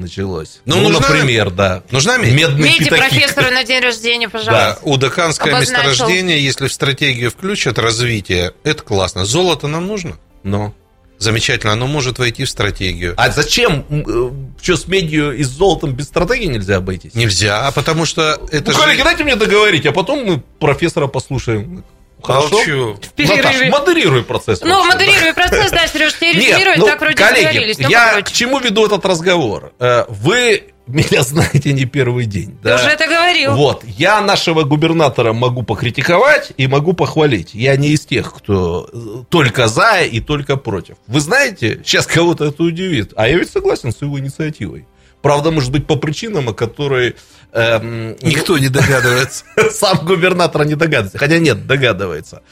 [0.00, 0.60] Началось.
[0.64, 1.82] Ну, ну нужна, например, да.
[1.90, 2.32] Нужна медь?
[2.32, 4.78] Медный Меди профессора на день рождения, пожалуйста.
[4.82, 5.84] Да, удаканское Обозначил.
[5.84, 9.24] месторождение, если в стратегию включат развитие, это классно.
[9.24, 10.18] Золото нам нужно?
[10.42, 10.74] Но.
[11.18, 13.12] Замечательно, оно может войти в стратегию.
[13.18, 13.84] А зачем?
[13.90, 14.30] Э,
[14.62, 17.14] что, с медью и с золотом без стратегии нельзя обойтись?
[17.14, 18.82] Нельзя, а потому что это ну, же...
[18.82, 21.84] коллеги, дайте мне договорить, а потом мы профессора послушаем.
[22.22, 22.56] Хорошо?
[22.56, 22.98] Молчу.
[23.02, 23.42] В перерыве.
[23.42, 24.60] Наташ, модерируй процесс.
[24.62, 27.78] Ну, модерируй процесс, да, Сереж, тебе резюмируй, ну, так вроде коллеги, договорились.
[27.78, 29.72] я к чему веду этот разговор?
[29.78, 32.58] Э, вы меня знаете не первый день.
[32.62, 32.76] Ты да?
[32.76, 33.54] уже это говорил.
[33.54, 37.54] Вот, я нашего губернатора могу покритиковать и могу похвалить.
[37.54, 40.96] Я не из тех, кто э, только за и только против.
[41.06, 44.86] Вы знаете, сейчас кого-то это удивит, а я ведь согласен с его инициативой.
[45.22, 47.16] Правда, может быть, по причинам, о которой...
[47.52, 49.44] Эм, Никто не догадывается.
[49.70, 51.18] Сам губернатор не догадывается.
[51.18, 52.42] Хотя нет, догадывается.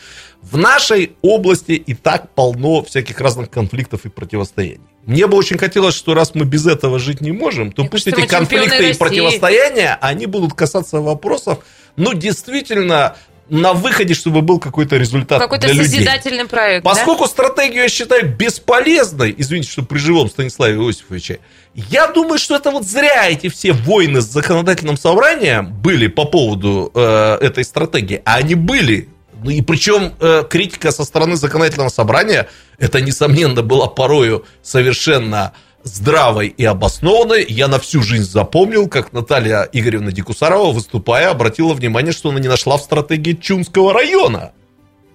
[0.42, 4.81] В нашей области и так полно всяких разных конфликтов и противостояний.
[5.04, 8.26] Мне бы очень хотелось, что раз мы без этого жить не можем, то пусть эти
[8.26, 11.61] конфликты и противостояния, они будут касаться вопросов,
[11.96, 13.16] ну, действительно,
[13.48, 16.48] на выходе, чтобы был какой-то результат Какой-то для созидательный людей.
[16.48, 17.28] проект, Поскольку да?
[17.28, 21.40] стратегию я считаю бесполезной, извините, что при живом Станиславе Иосифовиче,
[21.74, 26.90] я думаю, что это вот зря эти все войны с законодательным собранием были по поводу
[26.94, 29.08] э, этой стратегии, а они были.
[29.42, 35.52] Ну и причем э, критика со стороны законодательного собрания, это, несомненно, была порою совершенно
[35.94, 37.44] здравой и обоснованной.
[37.48, 42.48] Я на всю жизнь запомнил, как Наталья Игоревна Дикусарова, выступая, обратила внимание, что она не
[42.48, 44.53] нашла в стратегии Чунского района,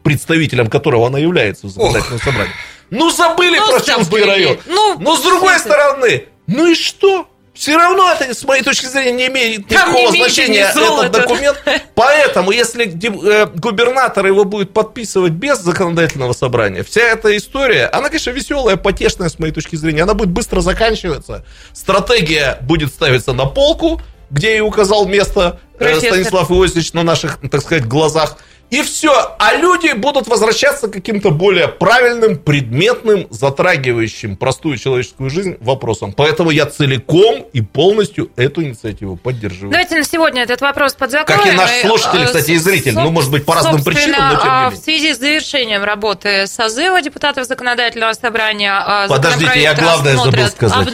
[0.03, 2.23] представителем которого она является в законодательном Ох.
[2.23, 2.53] собрании.
[2.89, 3.95] Ну, забыли ну, про забыли.
[3.95, 4.59] Чунский район.
[4.67, 7.27] Ну, Но, с другой стороны, ну и что?
[7.53, 11.63] Все равно это, с моей точки зрения, не имеет никакого не значения этот документ.
[11.93, 18.31] Поэтому, если э, губернатор его будет подписывать без законодательного собрания, вся эта история, она, конечно,
[18.31, 21.45] веселая, потешная, с моей точки зрения, она будет быстро заканчиваться.
[21.73, 26.09] Стратегия будет ставиться на полку, где и указал место э, Профессор.
[26.09, 28.37] Станислав Иосифович на наших, так сказать, глазах
[28.69, 29.35] и все.
[29.37, 36.11] А люди будут возвращаться к каким-то более правильным, предметным, затрагивающим простую человеческую жизнь вопросам.
[36.11, 39.71] Поэтому я целиком и полностью эту инициативу поддерживаю.
[39.71, 41.41] Давайте на сегодня этот вопрос подзакроем.
[41.41, 42.95] Как и наши слушатели, кстати, и зрители.
[42.95, 44.79] Ну, может быть, по разным причинам, но тем не а, менее.
[44.79, 50.87] В связи с завершением работы созыва депутатов законодательного собрания а, Подождите, я главное забыл сказать.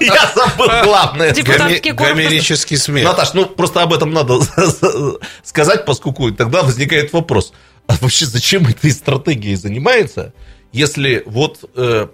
[0.00, 1.34] Я забыл главное.
[1.34, 3.04] Гомерический смех.
[3.04, 4.40] Наташ, ну просто об этом надо
[5.42, 7.52] сказать, поскольку тогда возникает вопрос,
[7.86, 10.32] а вообще зачем этой стратегией занимается,
[10.72, 12.08] если вот э,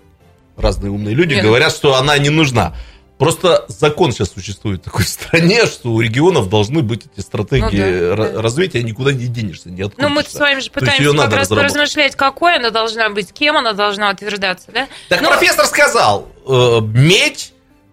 [0.56, 1.44] разные умные люди Нет.
[1.44, 2.76] говорят, что она не нужна.
[3.18, 8.16] Просто закон сейчас существует в такой стране, что у регионов должны быть эти стратегии ну,
[8.16, 8.42] да, да.
[8.42, 12.56] развития, никуда не денешься, не Ну, мы с вами же пытаемся как раз размышлять, какой
[12.56, 14.88] она должна быть, кем она должна утверждаться, да?
[15.08, 17.52] Так ну, профессор сказал, э, медь,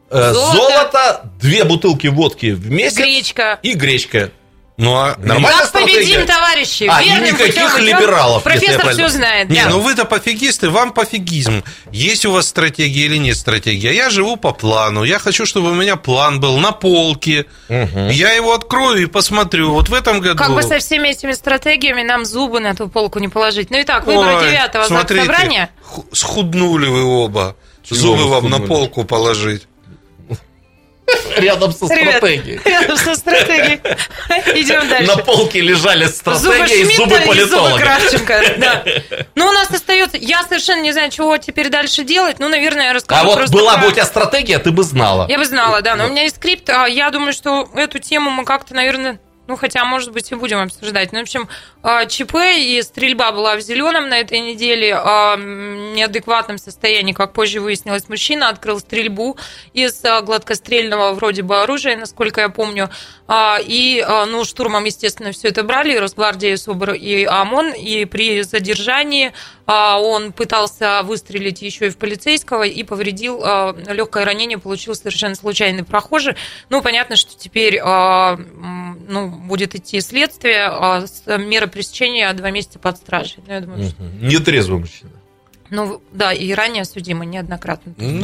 [0.09, 0.55] э, золото.
[0.55, 2.97] золото, две бутылки водки в месяц.
[2.97, 3.59] Гречка.
[3.63, 4.31] И гречка.
[4.77, 6.87] Ну, а нормально Как победим, товарищи!
[6.87, 9.49] А, и никаких путем либералов, Профессор все знает.
[9.49, 9.69] Не, да.
[9.69, 11.63] ну вы-то пофигисты, вам пофигизм.
[11.91, 13.89] Есть у вас стратегия или нет стратегии?
[13.89, 15.03] А я живу по плану.
[15.03, 17.47] Я хочу, чтобы у меня план был на полке.
[17.69, 18.09] Угу.
[18.11, 19.71] Я его открою и посмотрю.
[19.71, 20.37] Вот в этом году...
[20.37, 23.71] Как бы со всеми этими стратегиями нам зубы на эту полку не положить.
[23.71, 25.71] Ну и так, выборы девятого собрания.
[26.11, 27.55] Схуднули вы оба.
[27.89, 29.67] Зубы вам на полку положить.
[31.37, 32.59] Рядом со стратегией.
[32.65, 33.79] Рядом со стратегией.
[34.61, 35.15] Идем дальше.
[35.15, 37.77] На полке лежали стратегия и зубы политолога.
[37.77, 38.83] Кравченко, да.
[39.35, 40.17] Ну, у нас остается...
[40.17, 42.39] Я совершенно не знаю, чего теперь дальше делать.
[42.39, 45.27] Ну, наверное, я расскажу А вот была бы у тебя стратегия, ты бы знала.
[45.29, 45.95] Я бы знала, да.
[45.95, 46.69] Но у меня есть скрипт.
[46.69, 50.59] А я думаю, что эту тему мы как-то, наверное, ну, хотя, может быть, и будем
[50.59, 51.11] обсуждать.
[51.13, 51.47] Ну, в общем,
[51.81, 54.93] а, ЧП и стрельба была в зеленом на этой неделе.
[54.93, 59.37] А, в неадекватном состоянии, как позже выяснилось, мужчина открыл стрельбу
[59.73, 62.89] из а, гладкострельного вроде бы оружия, насколько я помню.
[63.65, 67.73] И, ну, штурмом, естественно, все это брали, и Росгвардия, и СОБР, и ОМОН.
[67.73, 69.33] И при задержании
[69.67, 75.83] он пытался выстрелить еще и в полицейского и повредил, а, легкое ранение получил совершенно случайный
[75.83, 76.35] прохожий.
[76.69, 80.69] Ну, понятно, что теперь ну, будет идти следствие,
[81.37, 83.43] мера пресечения два месяца под стражей.
[83.45, 84.03] Ну, я думаю, что...
[84.21, 85.11] Нетрезвый мужчина.
[85.69, 87.93] Ну, да, и ранее судимый неоднократно.
[87.97, 88.23] Ну,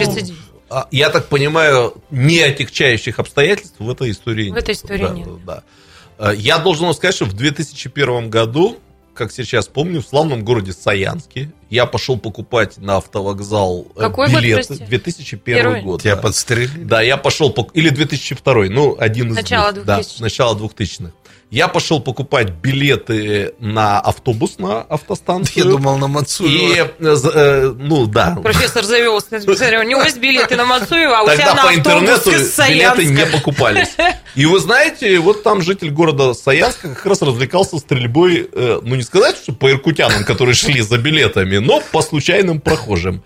[0.92, 4.54] я так понимаю, не отягчающих обстоятельств в этой истории нет.
[4.54, 5.28] В этой истории да, нет.
[5.46, 6.32] Да.
[6.34, 8.80] Я должен вам сказать, что в 2001 году
[9.14, 11.52] как сейчас помню, в славном городе Саянске.
[11.70, 14.76] Я пошел покупать на автовокзал э, Какой билеты.
[14.76, 15.82] Год, 2001 Первый?
[15.82, 16.02] год.
[16.02, 16.22] Тебя да.
[16.22, 16.84] подстрелили?
[16.84, 17.52] Да, я пошел...
[17.74, 19.86] Или 2002, ну, один из Начало двух.
[19.86, 21.12] 2000 Да, начало 2000-х.
[21.54, 25.66] Я пошел покупать билеты на автобус на автостанцию.
[25.66, 26.50] Я думал на Мацуева.
[26.50, 28.40] И, э, э, ну да.
[28.42, 29.38] Профессор завелся.
[29.38, 33.90] У него есть билеты на Мацуева, а у Тогда тебя по интернету билеты не покупались.
[34.36, 39.04] И вы знаете, вот там житель города Саянска как раз развлекался стрельбой, э, ну не
[39.04, 43.24] сказать, что по иркутянам, которые шли за билетами, но по случайным прохожим.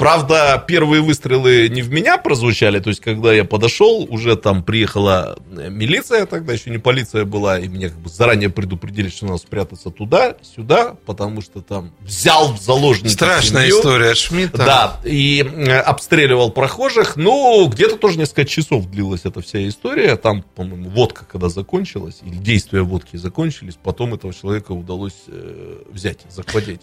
[0.00, 5.38] Правда, первые выстрелы не в меня прозвучали, то есть, когда я подошел, уже там приехала
[5.54, 9.36] э, милиция, тогда еще не полиция была, и меня как бы заранее предупредили, что надо
[9.36, 14.56] спрятаться туда, сюда, потому что там взял в заложники Страшная семью, история Шмидта.
[14.56, 17.16] Да, и э, обстреливал прохожих.
[17.16, 20.16] Ну, где-то тоже несколько часов длилась эта вся история.
[20.16, 26.20] Там, по-моему, водка когда закончилась, или действия водки закончились, потом этого человека удалось э, взять,
[26.30, 26.80] захватить.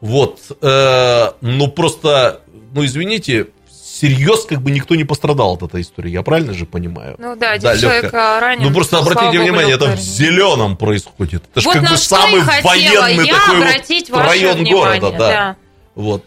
[0.00, 2.41] Вот, ну просто,
[2.72, 7.16] ну извините, серьез как бы никто не пострадал от этой истории, я правильно же понимаю?
[7.18, 8.62] Ну да, один да, человек ранен.
[8.62, 11.44] Ну просто обратите внимание, это в зеленом происходит.
[11.54, 13.60] Это вот же как бы самый военный такой
[14.10, 15.28] вот район внимание, города, да.
[15.28, 15.56] да.
[15.94, 16.24] Вот.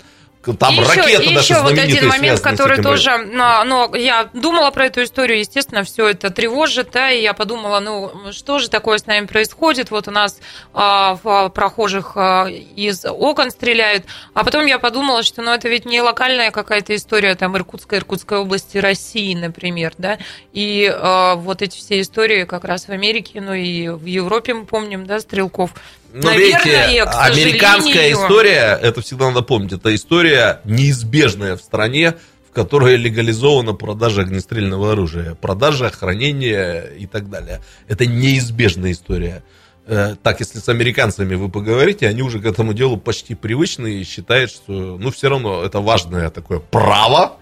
[0.53, 4.71] Там и ракета еще, даже еще вот один момент, который тоже, но, но я думала
[4.71, 8.97] про эту историю, естественно, все это тревожит, да, и я подумала, ну, что же такое
[8.97, 10.39] с нами происходит, вот у нас
[10.73, 15.85] а, в прохожих а, из окон стреляют, а потом я подумала, что, ну, это ведь
[15.85, 20.19] не локальная какая-то история, там, Иркутской, Иркутской области России, например, да,
[20.53, 24.65] и а, вот эти все истории как раз в Америке, ну, и в Европе мы
[24.65, 25.71] помним, да, стрелков,
[26.15, 32.15] ну, Наверное, видите, американская история, это всегда надо помнить, это история неизбежная в стране,
[32.49, 37.61] в которой легализована продажа огнестрельного оружия, продажа, хранение и так далее.
[37.89, 39.43] Это неизбежная история.
[39.87, 44.03] Э, так, если с американцами вы поговорите, они уже к этому делу почти привычны и
[44.05, 47.39] считают, что, ну, все равно это важное такое право,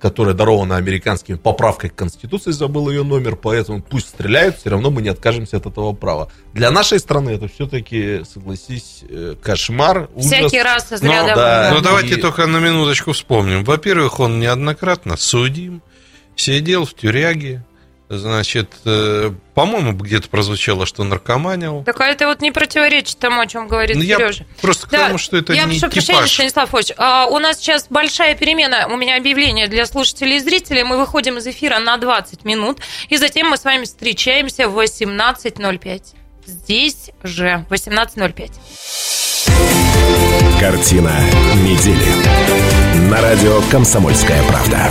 [0.00, 5.02] которая дарована американскими поправкой к Конституции, забыл ее номер, поэтому пусть стреляют, все равно мы
[5.02, 6.28] не откажемся от этого права.
[6.52, 10.30] Для нашей страны это все-таки, согласись, э, кошмар, ужас.
[10.30, 11.30] Всякий раз из ряда.
[11.30, 11.82] Ну, да, Но и...
[11.82, 13.64] давайте только на минуточку вспомним.
[13.64, 15.82] Во-первых, он неоднократно судим,
[16.36, 17.64] сидел в тюряге,
[18.18, 21.82] Значит, э, по-моему, где-то прозвучало, что наркоманил.
[21.84, 24.46] Так а это вот не противоречит тому, о чем говорит ну, Сережа.
[24.60, 26.18] Просто да, потому, что это я не прошу типаж.
[26.18, 26.92] прощения, Станислав Фович.
[26.96, 28.88] А, у нас сейчас большая перемена.
[28.88, 30.84] У меня объявление для слушателей и зрителей.
[30.84, 32.80] Мы выходим из эфира на 20 минут.
[33.08, 36.02] И затем мы с вами встречаемся в 18.05.
[36.46, 38.50] Здесь же 18.05.
[40.60, 41.12] Картина
[41.62, 43.10] недели.
[43.10, 44.90] На радио «Комсомольская правда».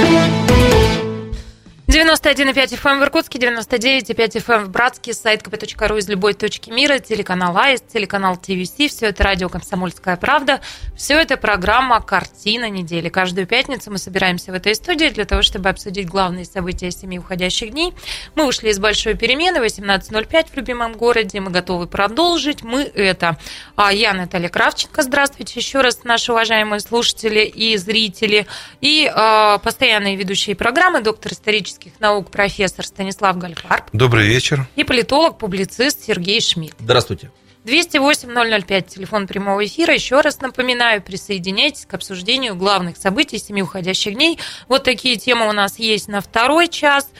[2.01, 6.71] 91,5 FM эм в Иркутске, 99,5 FM эм в Братске, сайт kp.ru из любой точки
[6.71, 10.61] мира, телеканал АИС, телеканал ТВС, все это радио «Комсомольская правда»,
[10.97, 13.09] все это программа «Картина недели».
[13.09, 17.69] Каждую пятницу мы собираемся в этой студии для того, чтобы обсудить главные события семи уходящих
[17.69, 17.93] дней.
[18.33, 22.63] Мы ушли из большой перемены, 18.05 в любимом городе, мы готовы продолжить.
[22.63, 23.37] Мы это.
[23.75, 28.47] А я Наталья Кравченко, здравствуйте еще раз, наши уважаемые слушатели и зрители,
[28.79, 33.85] и э, постоянные ведущие программы, доктор исторических политических наук профессор Станислав Гальфарб.
[33.93, 34.67] Добрый вечер.
[34.75, 36.75] И политолог, публицист Сергей Шмидт.
[36.79, 37.31] Здравствуйте.
[37.65, 39.93] 208-005, телефон прямого эфира.
[39.93, 44.39] Еще раз напоминаю, присоединяйтесь к обсуждению главных событий семи уходящих дней.
[44.67, 47.11] Вот такие темы у нас есть на второй час.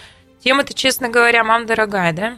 [0.44, 2.38] Тема-то, честно говоря, мам дорогая, да?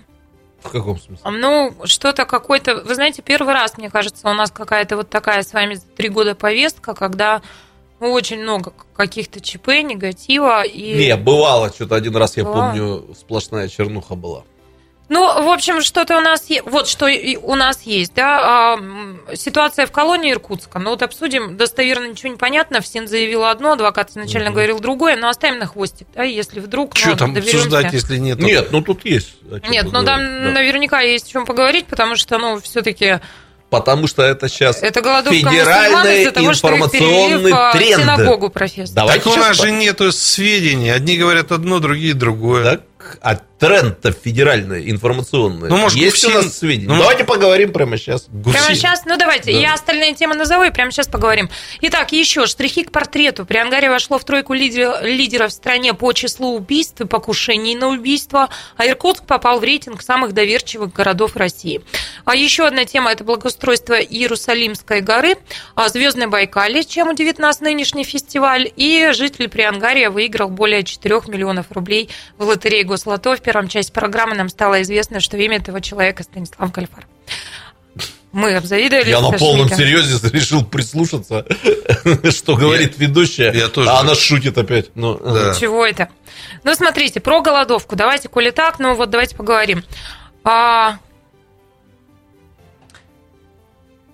[0.62, 1.30] В каком смысле?
[1.32, 2.84] Ну, что-то какой-то...
[2.84, 6.36] Вы знаете, первый раз, мне кажется, у нас какая-то вот такая с вами три года
[6.36, 7.41] повестка, когда
[8.10, 10.64] очень много каких-то ЧП, негатива.
[10.64, 10.93] И...
[10.95, 12.72] Не, бывало, что-то один раз, я бывало.
[12.72, 14.43] помню, сплошная чернуха была.
[15.10, 16.64] Ну, в общем, что-то у нас есть.
[16.66, 17.08] Вот что
[17.43, 18.76] у нас есть, да.
[18.76, 20.80] А, ситуация в колонии Иркутска.
[20.80, 21.58] Ну, вот обсудим.
[21.58, 22.80] Достоверно ничего не понятно.
[22.80, 24.56] Всем заявила одно, адвокат изначально угу.
[24.56, 26.95] говорил другое, но оставим на хвостик, да, если вдруг.
[26.95, 27.58] Что ну, там доверимся.
[27.58, 28.39] обсуждать, если нет?
[28.39, 29.36] Нет, ну тут есть.
[29.70, 30.51] Нет, ну там да.
[30.51, 33.20] наверняка есть о чем поговорить, потому что, ну, все-таки
[33.80, 37.97] потому что это сейчас это федеральный того, информационный что тренд.
[37.97, 38.95] В синагогу, профессор.
[38.95, 40.91] Давайте так у нас же нету сведений.
[40.91, 42.63] Одни говорят одно, другие другое.
[42.63, 45.70] Так, а тренд-то федеральный, информационный.
[45.70, 46.38] Ну, может, Есть Гусин...
[46.38, 46.93] у нас сведения?
[46.93, 48.26] Ну, давайте поговорим прямо сейчас.
[48.28, 48.51] Гусин.
[48.51, 49.05] Прямо сейчас?
[49.05, 49.51] Ну, давайте.
[49.51, 49.57] Да.
[49.57, 51.49] Я остальные темы назову и прямо сейчас поговорим.
[51.82, 53.45] Итак, еще штрихи к портрету.
[53.45, 58.88] Приангария вошло в тройку лидеров в стране по числу убийств и покушений на убийство, а
[58.88, 61.82] Иркутск попал в рейтинг самых доверчивых городов России.
[62.26, 65.38] А еще одна тема– это благоустройство Иерусалимской горы,
[65.76, 71.72] а Звездный Байкале, чем удивит нас нынешний фестиваль, и житель Приангария выиграл более 4 миллионов
[71.72, 76.24] рублей в лотерее Гослото в первом части программы нам стало известно, что имя этого человека
[76.24, 77.06] Станислав Кальфар.
[78.32, 79.10] Мы обзавидовали.
[79.10, 81.45] Я на полном серьезе решил прислушаться,
[82.32, 83.51] что говорит ведущая.
[83.54, 83.91] Я тоже.
[83.91, 84.89] А она шутит опять.
[84.95, 85.54] Ну, да.
[85.54, 86.10] Чего это?
[86.64, 87.95] Ну, смотрите, про голодовку.
[87.95, 89.84] Давайте, коли так, ну вот давайте поговорим.
[90.43, 90.97] А...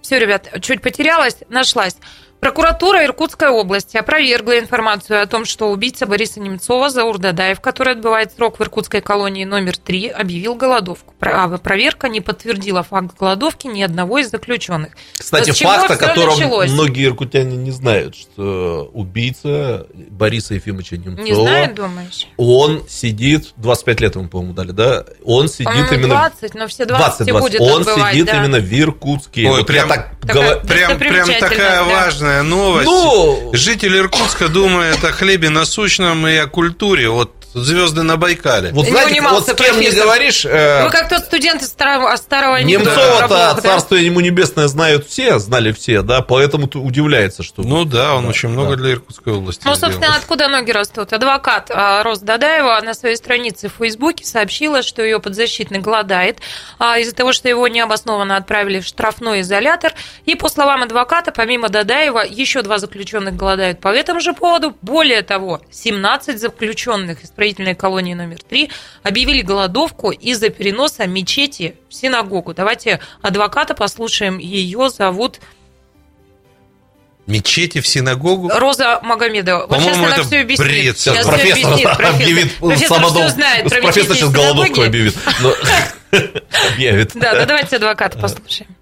[0.02, 1.96] Все, ребят, чуть потерялась, нашлась.
[2.40, 8.32] Прокуратура Иркутской области опровергла информацию о том, что убийца Бориса Немцова Заур Дадаев, который отбывает
[8.32, 11.14] срок в иркутской колонии номер 3, объявил голодовку.
[11.20, 14.94] А проверка не подтвердила факт голодовки ни одного из заключенных.
[15.18, 16.72] Кстати, факт, о котором началось?
[16.72, 21.26] многие иркутяне не знают, что убийца Бориса Ефимовича Немцова...
[21.26, 22.28] Не знают, думаешь?
[22.38, 25.04] Он сидит, 25 лет ему, по-моему, дали, да?
[25.26, 26.08] Он сидит именно...
[26.08, 27.52] 20, но все 20, 20, 20.
[27.52, 28.38] будет Он отбывать, сидит да.
[28.38, 29.50] именно в Иркутске.
[29.50, 31.84] Ой, вот прям, так, такая, прям, прям такая да.
[31.84, 32.86] важная важная новость.
[32.86, 33.50] Ну...
[33.54, 37.10] Житель Иркутска думает о хлебе насущном и о культуре.
[37.10, 38.72] Вот звезды на Байкале.
[38.72, 40.46] Вот знаете, вот с кем не говоришь...
[40.46, 43.56] Э, Вы как тот студент из старого, старого Немцова-то, да?
[43.56, 47.64] царство ему небесное, знают все, знали все, да, поэтому удивляется, что...
[47.64, 48.54] Ну да, он да, очень да.
[48.54, 50.18] много для Иркутской области Ну, собственно, сделал.
[50.18, 51.14] откуда ноги растут?
[51.14, 56.40] Адвокат а, Рос Дадаева на своей странице в Фейсбуке сообщила, что ее подзащитный голодает
[56.78, 59.94] а, из-за того, что его необоснованно отправили в штрафной изолятор.
[60.26, 64.76] И, по словам адвоката, помимо Дадаева, еще два заключенных голодают по этому же поводу.
[64.82, 68.70] Более того, 17 заключенных из исправительной колонии номер 3
[69.04, 72.54] объявили голодовку из-за переноса мечети в синагогу.
[72.54, 74.38] Давайте адвоката послушаем.
[74.38, 75.40] Ее зовут...
[77.28, 78.50] Мечети в синагогу?
[78.50, 79.68] Роза Магомедова.
[79.68, 80.68] Вот сейчас она все объяснит.
[80.68, 80.98] Бред.
[80.98, 83.22] Сейчас, сейчас профессор, объяснит, профессор объявит профессор самодол.
[83.22, 85.16] Все знает про профессор сейчас голодовку объявит.
[86.74, 87.12] Объявит.
[87.14, 88.76] Да, да, давайте адвоката послушаем.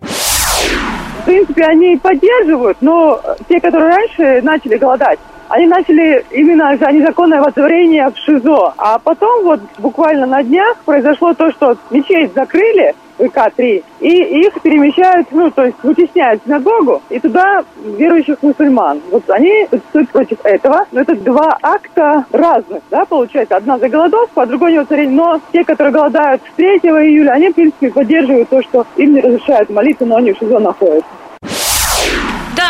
[0.00, 5.20] В принципе, они поддерживают, но те, которые раньше начали голодать,
[5.52, 8.72] они начали именно за незаконное водворение в ШИЗО.
[8.78, 15.28] А потом вот буквально на днях произошло то, что мечеть закрыли, ВК-3, и их перемещают,
[15.30, 19.02] ну, то есть вытесняют синагогу, и туда верующих мусульман.
[19.10, 24.40] Вот они протестуют против этого, но это два акта разных, да, получается, одна за голодовку,
[24.40, 25.14] а другой не воцарение.
[25.14, 29.20] Но те, которые голодают с 3 июля, они, в принципе, поддерживают то, что им не
[29.20, 31.10] разрешают молиться, но они в ШИЗО находятся.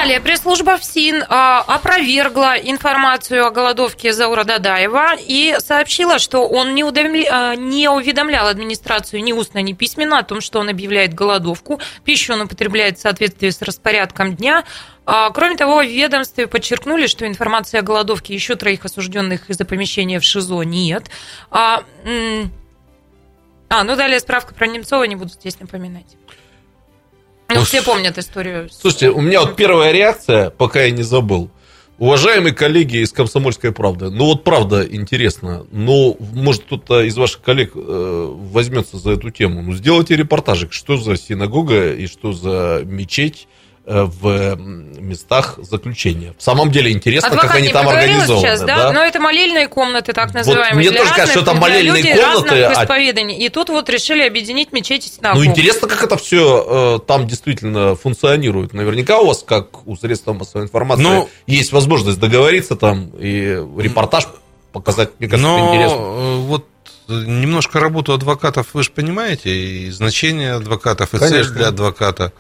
[0.03, 6.83] Далее, пресс-служба ФСИН а, опровергла информацию о голодовке Заура Дадаева и сообщила, что он не,
[6.83, 7.29] удовле...
[7.31, 11.81] А, не уведомлял администрацию ни устно, ни письменно о том, что он объявляет голодовку.
[12.05, 14.65] Пищу он употребляет в соответствии с распорядком дня.
[15.07, 20.19] А, кроме того, в ведомстве подчеркнули, что информации о голодовке еще троих осужденных из-за помещения
[20.19, 21.05] в ШИЗО нет.
[21.53, 21.85] А,
[23.71, 26.17] ну далее справка про Немцова не буду здесь напоминать.
[27.55, 28.69] Ну, ну, все помнят историю.
[28.71, 31.51] Слушайте, у меня вот первая реакция, пока я не забыл.
[31.99, 37.73] Уважаемые коллеги из «Комсомольской правды», ну вот правда интересно, ну, может, кто-то из ваших коллег
[37.75, 39.63] э, возьмется за эту тему.
[39.63, 43.47] Ну, сделайте репортажик, что за синагога и что за мечеть,
[43.85, 46.35] в местах заключения.
[46.39, 48.47] В самом деле интересно, Адвокат как они там организованы.
[48.47, 48.67] Сейчас, да?
[48.67, 48.93] да?
[48.93, 50.75] Но это молельные комнаты, так называемые.
[50.75, 52.63] Вот мне тоже кажется, что там молельные люди комнаты.
[52.63, 52.99] А...
[52.99, 55.45] И тут вот решили объединить мечети и синагогу.
[55.45, 58.73] Ну, интересно, как это все э, там действительно функционирует.
[58.73, 64.29] Наверняка у вас, как у средств массовой информации, ну, есть возможность договориться там и репортаж
[64.73, 65.11] показать.
[65.19, 65.97] Мне кажется, но интересно.
[65.97, 66.67] Э, вот
[67.09, 71.43] немножко работу адвокатов вы же понимаете, и значение адвокатов, и Конечно.
[71.43, 72.33] цель для адвоката.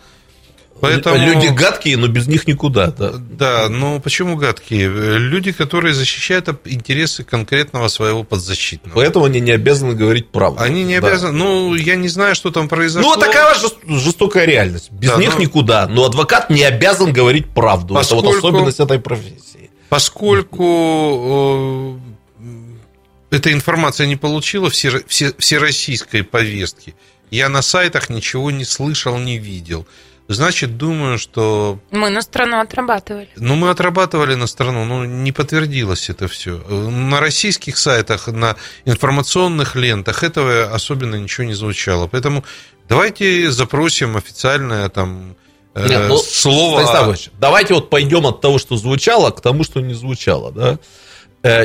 [0.83, 1.17] Поэтому...
[1.17, 2.89] Люди гадкие, но без них никуда.
[2.89, 4.89] Да, да ну почему гадкие?
[4.89, 8.97] Люди, которые защищают интересы конкретного своего подзащитного.
[8.97, 10.61] Поэтому они не обязаны говорить правду.
[10.61, 11.39] Они не обязаны.
[11.39, 11.39] Да.
[11.39, 13.15] Ну, я не знаю, что там произошло.
[13.15, 13.55] Ну, такая
[13.87, 14.91] жестокая реальность.
[14.91, 15.43] Без да, них но...
[15.43, 15.87] никуда.
[15.87, 17.95] Но адвокат не обязан говорить правду.
[17.95, 18.27] Поскольку...
[18.27, 19.71] Это вот особенность этой профессии.
[19.89, 21.97] Поскольку
[23.31, 26.97] э, эта информация не получила все, все, всероссийской повестки,
[27.31, 29.87] я на сайтах ничего не слышал, не видел.
[30.29, 31.79] Значит, думаю, что...
[31.91, 33.29] Мы на страну отрабатывали.
[33.37, 36.59] Ну, мы отрабатывали на страну, но не подтвердилось это все.
[36.69, 42.07] На российских сайтах, на информационных лентах этого особенно ничего не звучало.
[42.07, 42.45] Поэтому
[42.93, 45.35] Давайте запросим официальное там
[45.75, 47.17] э, Нет, ну, слово.
[47.39, 50.79] давайте вот пойдем от того, что звучало, к тому, что не звучало, да?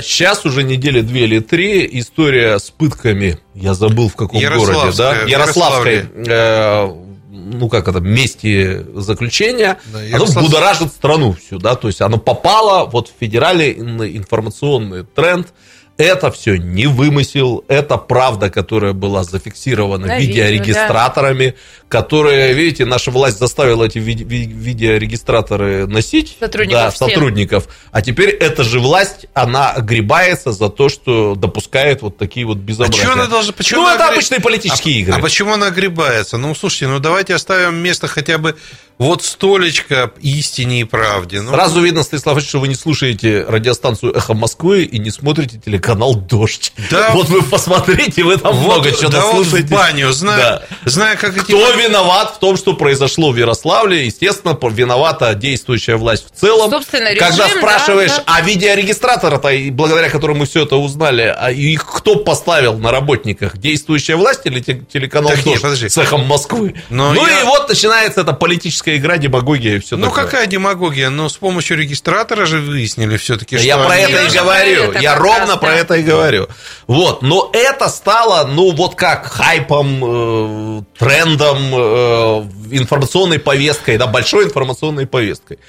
[0.02, 4.98] Сейчас э, уже недели две или три история с пытками, я забыл в каком городе,
[4.98, 5.24] да?
[5.24, 6.88] Ярославской, э,
[7.30, 10.38] ну как это, месте заключения, да, Ярослав...
[10.38, 13.72] оно будоражит страну всю, да, то есть оно попало вот в федеральный
[14.18, 15.54] информационный тренд,
[15.98, 22.00] это все не вымысел, это правда, которая была зафиксирована На видеорегистраторами, видео, да.
[22.00, 28.80] которые, видите, наша власть заставила эти видеорегистраторы носить сотрудников, да, сотрудников, а теперь эта же
[28.80, 33.02] власть, она огребается за то, что допускает вот такие вот безобразия.
[33.02, 34.18] А что она должна, почему ну, это огреб...
[34.18, 35.16] обычные политические а, игры.
[35.16, 36.38] А почему она огребается?
[36.38, 38.56] Ну, слушайте, ну давайте оставим место хотя бы
[39.00, 41.42] вот столечко истине и правде.
[41.42, 45.87] Ну, Сразу видно, Станислав что вы не слушаете радиостанцию «Эхо Москвы» и не смотрите телеканал
[45.96, 46.74] «Дождь».
[46.90, 47.12] Да.
[47.14, 49.68] Вот вы посмотрите, вы там вот, много чего да слушаете.
[49.68, 50.64] Вот в баню, зная, да.
[50.86, 51.44] зная как эти...
[51.44, 54.06] Кто виноват в том, что произошло в Ярославле?
[54.06, 56.70] Естественно, виновата действующая власть в целом.
[56.70, 58.24] Собственно, режим, Когда спрашиваешь, да, да.
[58.28, 63.58] а видеорегистратор-то, благодаря которому мы все это узнали, а их кто поставил на работниках?
[63.58, 66.76] Действующая власть или телеканал так «Дождь» нет, с «Эхом Москвы»?
[66.90, 67.42] Но ну я...
[67.42, 70.24] и вот начинается политическое политическая игра, демагогия и все ну, такое.
[70.24, 71.10] Ну, какая демагогия?
[71.10, 73.66] Но с помощью регистратора же выяснили все-таки, что...
[73.66, 74.92] Я про это и говорю.
[74.92, 75.77] Это я ровно раз, про.
[75.78, 76.48] Это и говорю.
[76.88, 77.22] Вот.
[77.22, 85.08] Но это стало, ну, вот как хайпом, э, трендом, э, информационной повесткой, да, большой информационной
[85.08, 85.60] повесткой.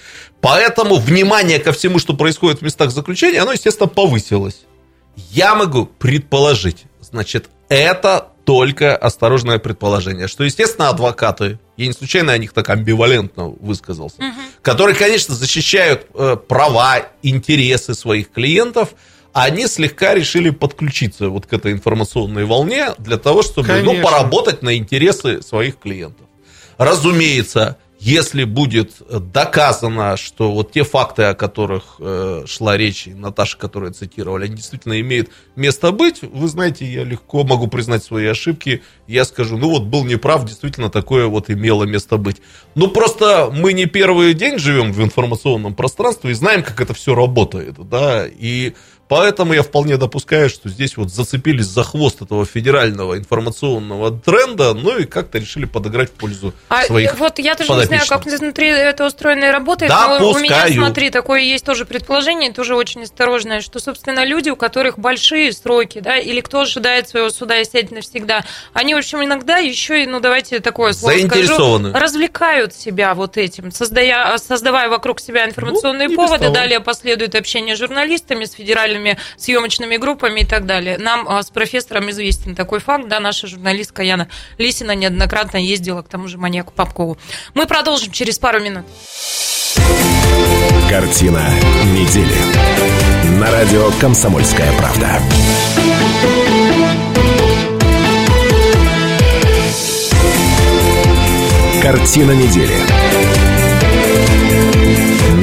[0.41, 4.63] Поэтому внимание ко всему, что происходит в местах заключения, оно, естественно, повысилось.
[5.31, 12.39] Я могу предположить, значит, это только осторожное предположение, что, естественно, адвокаты, я не случайно о
[12.39, 14.41] них так амбивалентно высказался, угу.
[14.63, 18.95] которые, конечно, защищают э, права, интересы своих клиентов,
[19.33, 24.77] они слегка решили подключиться вот к этой информационной волне для того, чтобы ну, поработать на
[24.77, 26.27] интересы своих клиентов.
[26.77, 33.59] Разумеется, если будет доказано, что вот те факты, о которых э, шла речь, и Наташа,
[33.59, 38.83] которую цитировали, они действительно имеют место быть, вы знаете, я легко могу признать свои ошибки,
[39.09, 42.37] я скажу, ну вот был неправ, действительно такое вот имело место быть.
[42.77, 47.17] Ну просто мы не первый день живем в информационном пространстве и знаем, как это все
[47.17, 48.75] работает, да, и
[49.09, 54.99] Поэтому я вполне допускаю, что здесь вот зацепились за хвост этого федерального информационного тренда, ну
[54.99, 58.69] и как-то решили подыграть в пользу а своих Вот я тоже не знаю, как внутри
[58.69, 63.03] это устроено и работает, да, но у меня, смотри, такое есть тоже предположение, тоже очень
[63.05, 67.65] осторожное, что, собственно, люди, у которых большие сроки, да, или кто ожидает своего суда и
[67.65, 68.45] сядет навсегда,
[68.75, 73.71] они, в общем, иногда еще и, ну, давайте такое слово скажу, развлекают себя вот этим,
[73.71, 79.19] создая, создавая вокруг себя информационные ну, поводы, далее последует общение с журналистами, с федеральными специальными
[79.37, 80.99] съемочными группами и так далее.
[80.99, 84.29] Нам а, с профессором известен такой факт, да, наша журналистка Яна
[84.59, 87.19] Лисина неоднократно ездила к тому же маньяку Попкову.
[87.55, 88.85] Мы продолжим через пару минут.
[90.89, 91.43] Картина
[91.85, 93.39] недели.
[93.39, 95.21] На радио «Комсомольская правда».
[101.83, 102.75] Картина недели.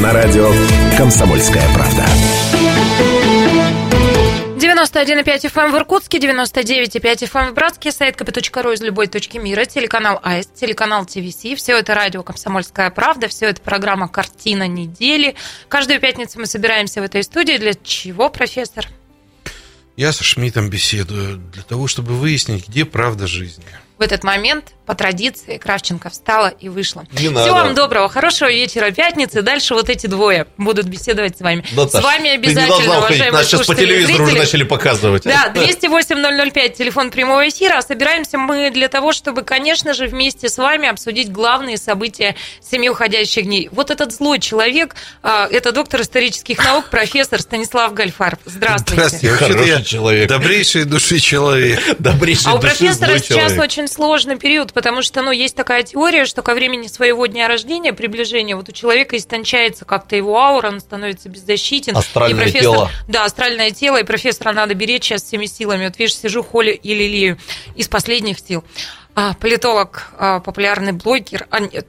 [0.02, 0.52] На радио
[0.98, 2.06] «Комсомольская правда».
[4.92, 10.20] 91,5 FM в Иркутске, 99,5 FM в Братске, сайт kp.ru из любой точки мира, телеканал
[10.24, 11.58] АИС, телеканал ТВС.
[11.58, 15.36] Все это радио «Комсомольская правда», все это программа «Картина недели».
[15.70, 17.58] Каждую пятницу мы собираемся в этой студии.
[17.58, 18.88] Для чего, профессор?
[19.98, 23.66] Я со Шмидтом беседую для того, чтобы выяснить, где правда жизни.
[23.98, 27.06] В этот момент по традиции Кравченко встала и вышла.
[27.14, 27.54] Не Всего надо.
[27.54, 29.42] вам доброго, хорошего вечера пятницы.
[29.42, 31.66] Дальше вот эти двое будут беседовать с вами.
[31.72, 35.24] Наташа, с вами обязательно, ты не уважаемые Нас сейчас по телевизору уже начали показывать.
[35.24, 37.82] Да, 208-005, телефон прямого эфира.
[37.82, 43.46] Собираемся мы для того, чтобы, конечно же, вместе с вами обсудить главные события семи уходящих
[43.46, 43.70] дней.
[43.72, 48.40] Вот этот злой человек, а, это доктор исторических наук, профессор Станислав Гальфарб.
[48.46, 49.08] Здравствуйте.
[49.08, 49.36] Здравствуйте.
[49.36, 50.30] Хороший человек.
[50.30, 51.80] Добрейший души человек.
[52.00, 56.44] Добрейший а у профессора сейчас очень сложный период, потому что, ну, есть такая теория, что
[56.44, 61.30] ко времени своего дня рождения, приближения, вот у человека истончается как-то его аура, он становится
[61.30, 61.96] беззащитен.
[61.96, 62.92] Астральное и профессор, тело.
[63.08, 65.86] Да, астральное тело, и профессора надо беречь сейчас всеми силами.
[65.86, 67.40] Вот видишь, сижу, холю и лилию
[67.76, 68.66] из последних сил.
[69.16, 71.88] А, политолог, а, популярный блогер, а, нет,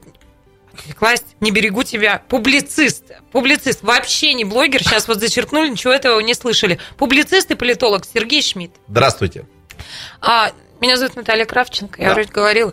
[0.73, 6.33] отвлеклась, не берегу тебя, публицист, публицист, вообще не блогер, сейчас вот зачеркнули, ничего этого не
[6.33, 6.79] слышали.
[6.95, 8.71] Публицист и политолог Сергей Шмидт.
[8.87, 9.45] Здравствуйте.
[10.21, 12.13] А, Меня зовут Наталья Кравченко, я да.
[12.13, 12.71] вроде говорила.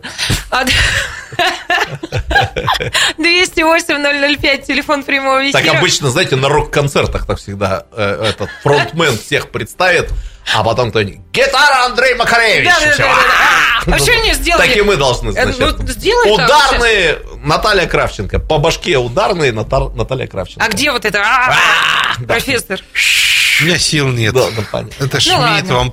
[3.17, 5.63] 208-005, телефон прямого эфира.
[5.63, 10.11] Так обычно, знаете, на рок-концертах так всегда э, этот фронтмен всех представит,
[10.53, 13.95] а потом кто-нибудь «Гитара Андрей Макаревич!» Да, да, да.
[13.95, 14.67] А что они сделали?
[14.67, 15.59] Так и мы должны, э, значит.
[15.59, 18.37] Ну, ударные Наталья Кравченко.
[18.39, 20.63] По башке ударные Наталья Кравченко.
[20.63, 21.23] А где вот это?
[21.23, 21.55] А,
[22.27, 22.81] профессор.
[23.61, 24.33] У меня сил нет.
[24.33, 24.47] Да,
[24.99, 25.91] Это Шмидт, ну,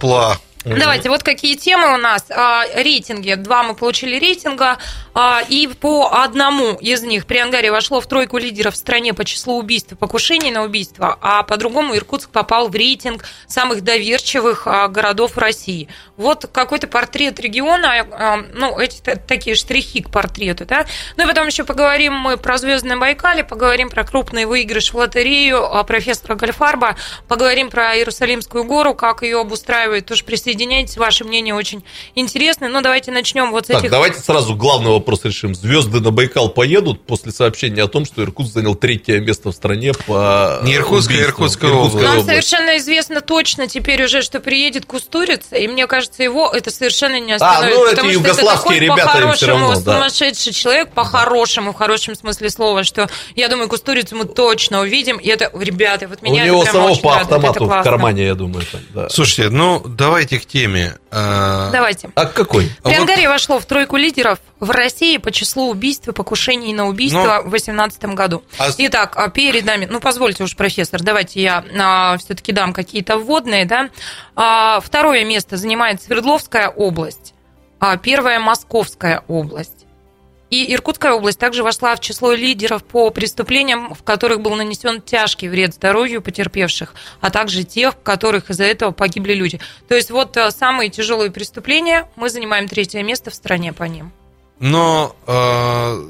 [0.64, 2.26] Давайте, вот какие темы у нас.
[2.30, 3.34] А, рейтинги.
[3.34, 4.78] Два мы получили рейтинга.
[5.14, 9.24] А, и по одному из них при Ангаре вошло в тройку лидеров в стране по
[9.24, 14.88] числу убийств и покушений на убийство, а по-другому Иркутск попал в рейтинг самых доверчивых а,
[14.88, 15.88] городов России.
[16.16, 20.86] Вот какой-то портрет региона, ну, эти такие штрихи к портрету, да.
[21.16, 25.68] Ну и потом еще поговорим мы про Звездное Байкале, поговорим про крупный выигрыш в лотерею
[25.86, 26.96] профессора Гальфарба,
[27.28, 30.06] поговорим про Иерусалимскую гору, как ее обустраивают.
[30.06, 31.82] Тоже присоединяйтесь, ваше мнение очень
[32.14, 32.68] интересное.
[32.68, 33.90] Но давайте начнем вот с так, этих...
[33.90, 35.54] давайте сразу главного вопрос решим.
[35.54, 39.92] Звезды на Байкал поедут после сообщения о том, что Иркутск занял третье место в стране
[40.06, 42.06] по Не Иркутская, а Иркутская, Иркутская область.
[42.16, 47.18] Нам совершенно известно точно теперь уже, что приедет Кустурица, и мне кажется, его это совершенно
[47.18, 47.76] не остановит.
[47.76, 49.94] А, ну, это югославские это ребята, по равно, да.
[49.94, 55.28] сумасшедший человек, по-хорошему, в хорошем смысле слова, что я думаю, Кустурицу мы точно увидим, и
[55.28, 58.64] это, ребята, вот меня У него самого по автомату в кармане, я думаю.
[58.94, 59.08] да.
[59.08, 60.96] Слушайте, ну, давайте к теме.
[61.10, 62.10] А, давайте.
[62.14, 62.70] А какой?
[62.82, 63.34] При Ангаре вот...
[63.34, 67.42] вошло в тройку лидеров в России по числу убийств и покушений на убийство Но...
[67.42, 68.42] в 2018 году.
[68.58, 68.68] А...
[68.76, 73.64] Итак, а перед нами, ну, позвольте уж, профессор, давайте я а, все-таки дам какие-то вводные,
[73.64, 73.90] да.
[74.34, 77.34] А, второе место занимает Свердловская область,
[77.78, 79.81] а первое– Московская область.
[80.52, 85.48] И Иркутская область также вошла в число лидеров по преступлениям, в которых был нанесен тяжкий
[85.48, 89.60] вред здоровью потерпевших, а также тех, которых из-за этого погибли люди.
[89.88, 94.12] То есть вот э, самые тяжелые преступления, мы занимаем третье место в стране по ним.
[94.58, 96.02] Но э,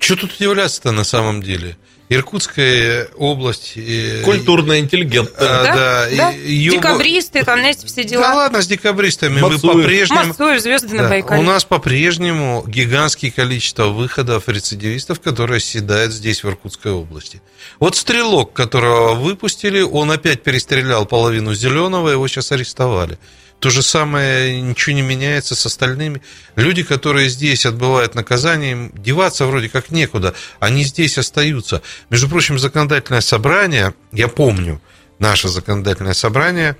[0.00, 1.76] что тут удивляться-то на самом деле?
[2.10, 3.78] Иркутская область.
[4.24, 5.48] Культурная, интеллигентная.
[5.48, 6.08] Да, да.
[6.16, 6.32] да.
[6.32, 8.22] И, Декабристы, там, знаете, все дела.
[8.22, 9.40] Да ладно, с декабристами.
[9.40, 9.62] Мацуев.
[9.64, 10.26] Мы по-прежнему...
[10.26, 11.02] Мацуев, звезды да.
[11.02, 11.40] на Байкале.
[11.40, 17.40] У нас по-прежнему гигантское количество выходов рецидивистов, которые оседают здесь, в Иркутской области.
[17.80, 23.18] Вот стрелок, которого выпустили, он опять перестрелял половину зеленого, его сейчас арестовали.
[23.64, 26.20] То же самое, ничего не меняется с остальными.
[26.54, 30.34] Люди, которые здесь отбывают наказание, им деваться вроде как некуда.
[30.60, 31.80] Они здесь остаются.
[32.10, 34.82] Между прочим, законодательное собрание, я помню,
[35.18, 36.76] наше законодательное собрание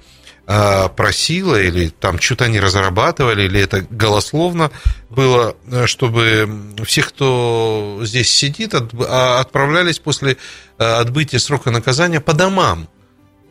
[0.46, 4.70] а, просило, или там что-то они разрабатывали, или это голословно
[5.08, 5.56] было,
[5.86, 10.36] чтобы всех, кто здесь сидит, а, отправлялись после
[10.76, 12.90] а, отбытия срока наказания по домам.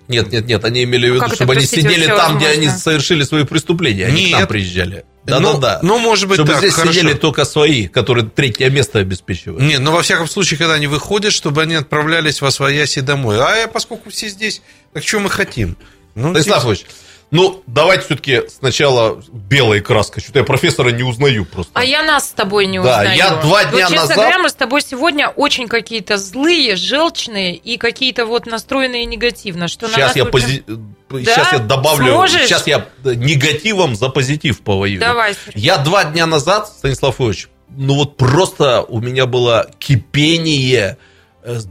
[0.08, 3.46] Нет, нет, нет, они имели в виду, чтобы они сидели там, где они совершили свои
[3.46, 4.36] преступления, они нет.
[4.36, 5.06] к нам приезжали.
[5.26, 5.80] Да, ну, да, да.
[5.84, 6.92] Ну, может быть, Чтобы так, здесь хорошо.
[6.92, 9.62] сидели только свои, которые третье место обеспечивают.
[9.62, 13.40] Нет, но во всяком случае, когда они выходят, чтобы они отправлялись во свояси домой.
[13.40, 15.78] А я, поскольку все здесь, так что мы хотим?
[16.16, 16.86] Ну, Станислав Ильич,
[17.34, 20.22] ну, давайте все-таки сначала белая краска.
[20.22, 21.72] Что-то я профессора не узнаю просто.
[21.74, 23.08] А я нас с тобой не узнаю.
[23.08, 24.16] Да, я два дня вот, честно назад...
[24.18, 29.68] говоря, мы с тобой сегодня очень какие-то злые, желчные и какие-то вот настроенные негативно.
[29.68, 30.64] Что сейчас, я пози...
[30.68, 31.20] да?
[31.20, 32.44] сейчас я добавлю, Сможешь?
[32.44, 35.00] сейчас я негативом за позитив повоюю.
[35.00, 35.36] Давай.
[35.56, 41.13] Я два дня назад, Станислав Ильич, ну вот просто у меня было кипение Э,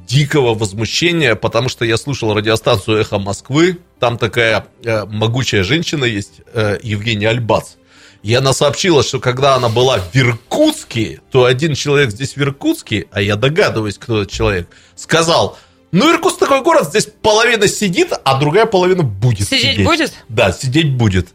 [0.06, 6.42] дикого возмущения, потому что я слушал радиостанцию «Эхо Москвы», там такая э, могучая женщина есть,
[6.52, 7.74] э, Евгения Альбац.
[8.22, 13.06] И она сообщила, что когда она была в Иркутске, то один человек здесь в Иркутске,
[13.10, 15.58] а я догадываюсь, кто этот человек, сказал,
[15.90, 19.72] ну, Иркутск такой город, здесь половина сидит, а другая половина будет сидеть.
[19.72, 20.14] Сидеть будет?
[20.28, 21.28] Да, сидеть будет.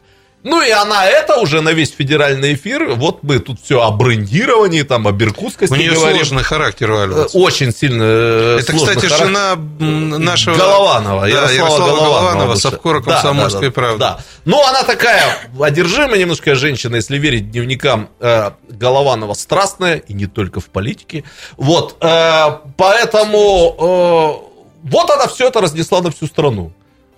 [0.48, 2.94] Ну и она это уже на весь федеральный эфир.
[2.94, 6.16] Вот мы тут все о брендировании, там, о беркутскости У нее говорим.
[6.16, 7.34] сложный характер, Альвац.
[7.34, 9.26] Э, очень сильно э, Это, кстати, характер.
[9.26, 10.56] жена нашего...
[10.56, 11.20] Голованова.
[11.20, 13.98] Да, Ярослава, Ярослава Голованова, Голованова совкора комсомольской да, да, правды.
[13.98, 14.20] Да.
[14.46, 15.22] Ну, она такая
[15.60, 21.24] одержимая немножко женщина, если верить дневникам э, Голованова, страстная, и не только в политике.
[21.58, 24.42] Вот, э, поэтому...
[24.44, 24.48] Э,
[24.82, 26.72] вот она все это разнесла на всю страну.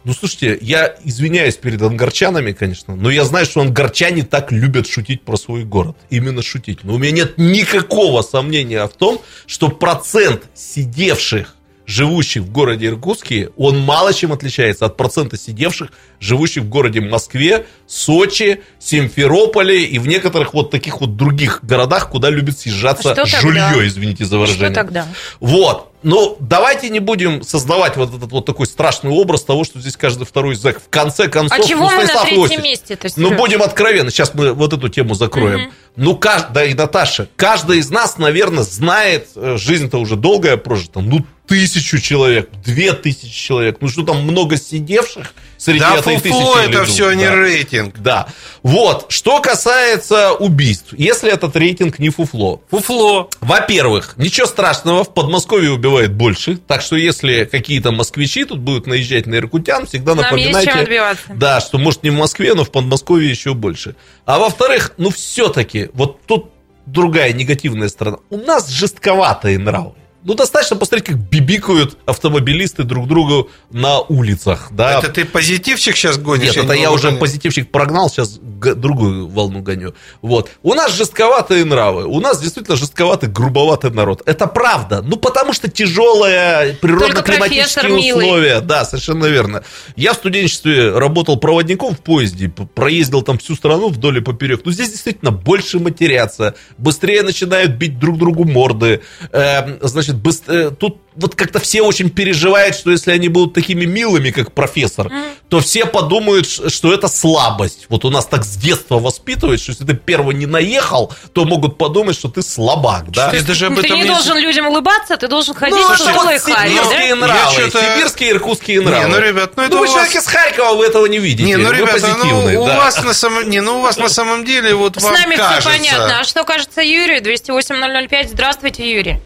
[0.04, 5.22] Ну, слушайте, я извиняюсь перед ангарчанами, конечно, но я знаю, что ангарчане так любят шутить
[5.22, 5.96] про свой город.
[6.08, 6.84] Именно шутить.
[6.84, 11.56] Но у меня нет никакого сомнения в том, что процент сидевших
[11.90, 15.90] живущих в городе Иркутске, он мало чем отличается от процента сидевших,
[16.20, 22.30] живущих в городе Москве, Сочи, Симферополе и в некоторых вот таких вот других городах, куда
[22.30, 24.66] любят съезжаться а жулье, извините за выражение.
[24.66, 25.06] Что тогда?
[25.40, 25.89] Вот.
[26.02, 30.24] Ну, давайте не будем создавать вот этот вот такой страшный образ того, что здесь каждый
[30.24, 30.80] второй зэк.
[30.80, 32.94] В конце концов, а чего ну, мы на третьем месте?
[32.94, 35.62] -то, ну, будем откровенны, сейчас мы вот эту тему закроем.
[35.62, 35.72] Угу.
[35.96, 41.24] Ну, каждая, и Наташа, каждый из нас, наверное, знает, э, жизнь-то уже долгая прожита, ну,
[41.46, 43.78] тысячу человек, две тысячи человек.
[43.80, 46.84] Ну что там много сидевших среди да, этой тысячи это людей.
[46.86, 47.34] все не да.
[47.34, 47.98] рейтинг.
[47.98, 48.28] Да.
[48.62, 49.06] Вот.
[49.08, 50.94] Что касается убийств.
[50.96, 52.62] Если этот рейтинг не фуфло.
[52.70, 53.28] Фуфло.
[53.40, 56.56] Во-первых, ничего страшного, в Подмосковье убивает больше.
[56.56, 61.16] Так что если какие-то москвичи тут будут наезжать на иркутян, всегда Нам напоминайте.
[61.28, 63.96] Да, что может не в Москве, но в Подмосковье еще больше.
[64.24, 66.50] А во-вторых, ну все-таки, вот тут
[66.86, 68.18] другая негативная сторона.
[68.30, 69.92] У нас жестковатые нравы.
[70.22, 74.68] Ну, достаточно посмотреть, как бибикают автомобилисты друг другу на улицах.
[74.70, 74.98] Да?
[74.98, 76.56] Это ты позитивчик сейчас гонишь?
[76.56, 79.94] Нет, это я уже позитивчик прогнал, сейчас другую волну гоню.
[80.20, 80.50] Вот.
[80.62, 84.22] У нас жестковатые нравы, у нас действительно жестковатый, грубоватый народ.
[84.26, 85.00] Это правда.
[85.00, 88.60] Ну, потому что тяжелые природно-климатические условия.
[88.60, 89.62] Да, совершенно верно.
[89.96, 94.62] Я в студенчестве работал проводником в поезде, проездил там всю страну вдоль и поперек.
[94.64, 99.00] Ну, здесь действительно больше матерятся, быстрее начинают бить друг другу морды.
[99.32, 103.52] Э, значит, значит, быстро, э, тут вот как-то все очень переживают, что если они будут
[103.52, 105.32] такими милыми, как профессор, mm.
[105.48, 107.86] то все подумают, что это слабость.
[107.88, 111.78] Вот у нас так с детства воспитывают, что если ты первый не наехал, то могут
[111.78, 113.30] подумать, что ты слабак, да?
[113.30, 115.88] Ты, даже об этом ты не, не должен людям улыбаться, ты должен ходить ну, в
[115.88, 117.26] вот сибирские да?
[117.26, 119.08] нравы, сибирские иркутские нравы.
[119.08, 119.94] Не, ну, ребят, ну это ну, вы вас...
[119.94, 121.44] человек из Харькова, вы этого не видите.
[121.44, 122.76] Не, ну, ребята, ну, у да.
[122.76, 123.50] вас на самом...
[123.50, 125.60] Не, ну, у вас на самом деле вот С вам нами кажется...
[125.60, 126.20] все понятно.
[126.20, 127.20] А что кажется Юрию?
[127.22, 128.28] 208-005.
[128.28, 129.20] Здравствуйте, Юрий.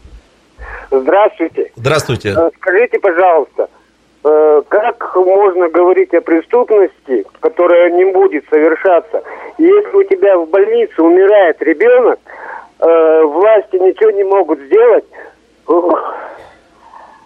[1.01, 1.70] Здравствуйте.
[1.76, 2.34] Здравствуйте.
[2.36, 3.68] Э, скажите, пожалуйста,
[4.24, 9.22] э, как можно говорить о преступности, которая не будет совершаться,
[9.59, 12.18] если у тебя в больнице умирает ребенок,
[12.80, 15.05] э, власти ничего не могут сделать,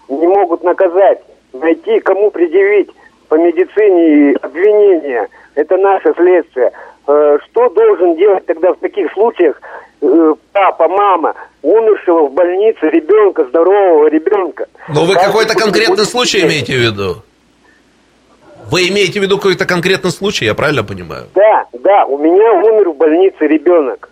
[0.08, 1.20] не могут наказать,
[1.52, 2.90] найти, кому предъявить
[3.28, 5.28] по медицине обвинения.
[5.58, 6.72] Это наше следствие.
[7.04, 9.60] Что должен делать тогда в таких случаях
[10.00, 14.66] Э, папа, мама умершего в больнице ребенка, здорового ребенка.
[14.88, 17.16] Но вы какой-то конкретный случай имеете в виду?
[18.70, 21.24] Вы имеете в виду какой-то конкретный случай, я правильно понимаю?
[21.34, 24.10] Да, да, у меня умер в больнице ребенок.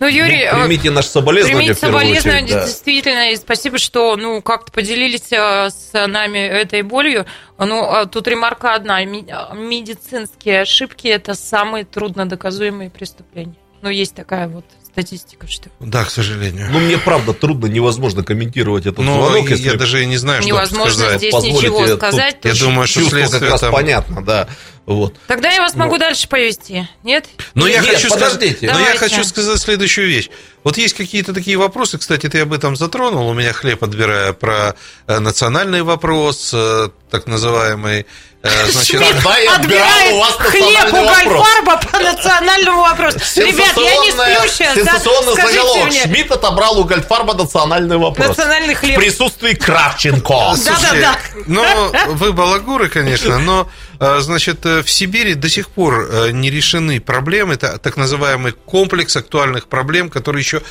[0.00, 2.66] Ну, Юрий, ну, примите наше соболезнование примите соболезнования, очередь, да.
[2.66, 7.26] действительно, и спасибо, что, ну, как-то поделились э, с нами этой болью.
[7.58, 9.04] Ну, а тут ремарка одна.
[9.04, 13.54] Медицинские ошибки– это самые трудно доказуемые преступления.
[13.82, 15.70] Ну, есть такая вот статистика, что...
[15.80, 16.68] Да, к сожалению.
[16.70, 19.50] Ну, мне правда трудно, невозможно комментировать этот Но звонок.
[19.50, 19.64] Если...
[19.64, 21.18] Я даже и не знаю, что невозможно сказать.
[21.18, 22.36] здесь Позволите, ничего сказать.
[22.44, 23.72] Я думаю, что следствие как раз там...
[23.72, 24.48] понятно, да.
[24.86, 25.14] Вот.
[25.28, 27.26] Тогда я вас могу дальше повести, нет?
[27.54, 28.66] Но я хочу подождите.
[28.66, 30.28] Сказать, но я хочу сказать следующую вещь.
[30.62, 34.74] Вот есть какие-то такие вопросы, кстати, ты об этом затронул, у меня хлеб отбирая про
[35.06, 38.06] э, национальный вопрос, э, так называемый
[38.44, 43.18] Э, значит, отбирает у вас хлеб у Гольфарба по национальному вопросу.
[43.36, 44.74] Ребят, я не сплю сейчас.
[44.74, 45.92] Сенсационный заголовок.
[45.92, 48.28] Шмидт отобрал у Гольфарба национальный вопрос.
[48.28, 48.98] Национальный хлеб.
[48.98, 50.56] В присутствии Кравченко.
[50.62, 51.18] Да-да-да.
[51.46, 51.64] Ну,
[52.08, 53.66] вы балагуры, конечно, но
[53.98, 59.68] Значит, э, в Сибири до сих пор не решены проблемы, это так называемый комплекс актуальных
[59.68, 60.62] проблем, который еще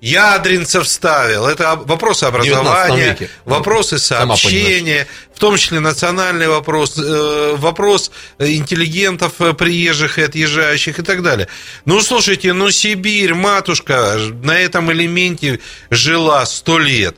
[0.00, 1.46] Ядринцев ставил.
[1.46, 10.18] Это вопросы образования, вопросы сообщения, в том числе национальный вопрос, э, вопрос интеллигентов, э, приезжих
[10.18, 11.48] и отъезжающих и так далее.
[11.84, 15.60] Ну, слушайте, ну, Сибирь, матушка, на этом элементе
[15.90, 17.16] жила сто лет.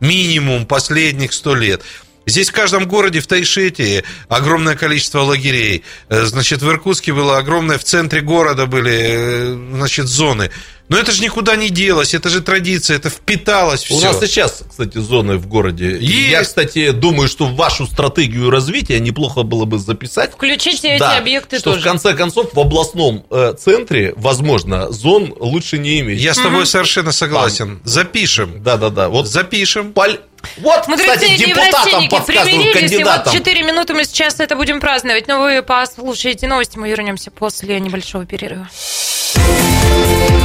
[0.00, 1.82] Минимум последних сто лет.
[2.26, 5.84] Здесь в каждом городе, в Тайшете, огромное количество лагерей.
[6.08, 10.50] Э, значит, в Иркутске было огромное, в центре города были, значит, зоны.
[10.88, 13.94] Но это же никуда не делось, это же традиция, это впиталось все.
[13.94, 15.96] У нас сейчас, кстати, зоны в городе.
[15.98, 16.30] Есть.
[16.30, 20.32] Я, кстати, думаю, что в вашу стратегию развития неплохо было бы записать.
[20.32, 21.80] Включите да, эти объекты что тоже.
[21.80, 26.20] в конце концов в областном э, центре, возможно, зон лучше не иметь.
[26.20, 27.78] Я с тобой совершенно согласен.
[27.78, 27.80] Там.
[27.84, 28.62] Запишем.
[28.62, 29.08] Да-да-да.
[29.08, 29.92] Вот запишем.
[29.92, 30.20] Паль...
[30.58, 33.32] Вот, Мудрецы кстати, депутатам подсказывают кандидатам.
[33.32, 35.28] И вот 4 минуты мы сейчас это будем праздновать.
[35.28, 38.68] Но вы послушаете новости, мы вернемся после небольшого перерыва.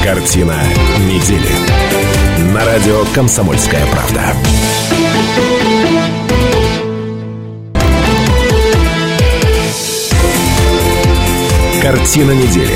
[0.04, 0.56] Картина
[1.00, 1.50] недели.
[2.54, 4.34] На радио «Комсомольская правда».
[11.82, 12.76] Картина недели.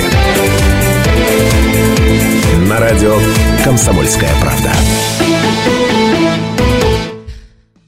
[2.68, 3.18] На радио
[3.64, 4.72] «Комсомольская правда».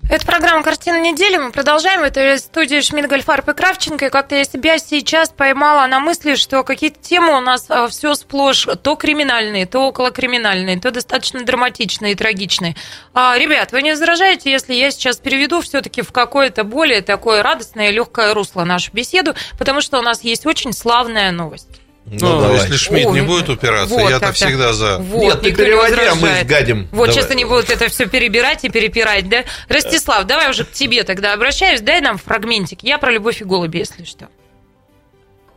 [0.07, 1.37] Это программа «Картина недели».
[1.37, 2.03] Мы продолжаем.
[2.03, 4.05] Это студия Шмидт, Гольфарб и Кравченко.
[4.05, 8.13] И как-то я себя сейчас поймала на мысли, что какие-то темы у нас а, все
[8.13, 12.75] сплошь то криминальные, то околокриминальные, то достаточно драматичные и трагичные.
[13.15, 17.89] А, ребят, вы не возражаете, если я сейчас переведу все-таки в какое-то более такое радостное
[17.89, 21.81] легкое русло нашу беседу, потому что у нас есть очень славная новость.
[22.05, 24.99] Ну, ну если Шмидт не будет упираться, вот, я-то всегда за.
[24.99, 26.87] Вот, Нет, ты переводи, а мы сгадим.
[26.91, 27.13] Вот, давай.
[27.13, 29.43] сейчас они будут это все перебирать и перепирать, да?
[29.69, 32.83] Ростислав, давай уже к тебе тогда обращаюсь, дай нам фрагментик.
[32.83, 34.27] Я про любовь и голуби, если что.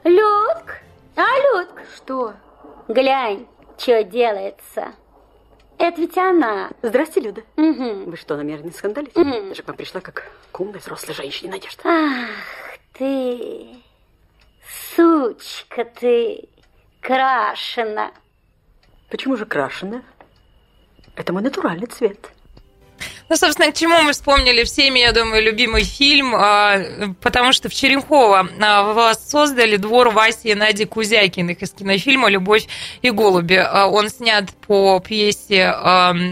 [0.04, 0.80] Людк,
[1.16, 1.82] а, Людк?
[1.96, 2.34] Что?
[2.88, 3.46] Глянь,
[3.76, 4.92] что делается.
[5.78, 6.70] Это ведь она.
[6.82, 7.42] Здрасте, Люда.
[7.56, 8.10] Угу.
[8.10, 9.16] Вы что, намеренно скандалить?
[9.16, 9.48] Угу.
[9.48, 11.82] Даже к вам пришла как к умной взрослой женщине, Надежда.
[11.84, 12.28] Ах
[12.98, 13.66] ты...
[14.98, 16.48] Сучка ты
[17.00, 18.10] крашена.
[19.08, 20.02] Почему же крашена?
[21.14, 22.32] Это мой натуральный цвет.
[23.30, 26.80] Ну, собственно, к чему мы вспомнили всеми, я думаю, любимый фильм, а,
[27.20, 32.66] потому что в Черемхово а, создали двор Васи и Нади Кузякиных из кинофильма «Любовь
[33.02, 33.56] и голуби».
[33.56, 35.74] А, он снят по пьесе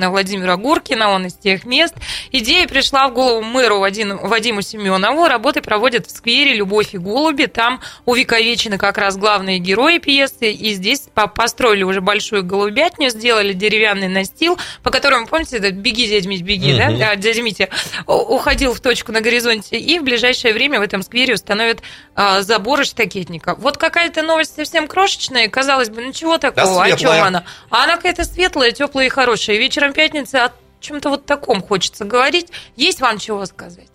[0.08, 1.94] Владимира Гуркина, он из тех мест.
[2.32, 5.26] Идея пришла в голову мэру Вадиму Семенову.
[5.26, 7.44] Работы проводят в сквере «Любовь и голуби».
[7.44, 10.50] Там увековечены как раз главные герои пьесы.
[10.50, 16.24] И здесь построили уже большую голубятню, сделали деревянный настил, по которому, помните, это «Беги, дядь
[16.24, 16.85] Мить, беги», да?
[16.92, 17.68] Да, дядя Митя,
[18.06, 21.80] уходил в точку на горизонте, и в ближайшее время в этом сквере установят
[22.14, 23.54] а, забор из штакетника.
[23.56, 27.44] Вот какая-то новость совсем крошечная, казалось бы, ну чего такого, да, о чем она?
[27.70, 29.56] А она какая-то светлая, теплая и хорошая.
[29.56, 32.48] Вечером пятницы о чем-то вот таком хочется говорить.
[32.76, 33.88] Есть вам чего сказать?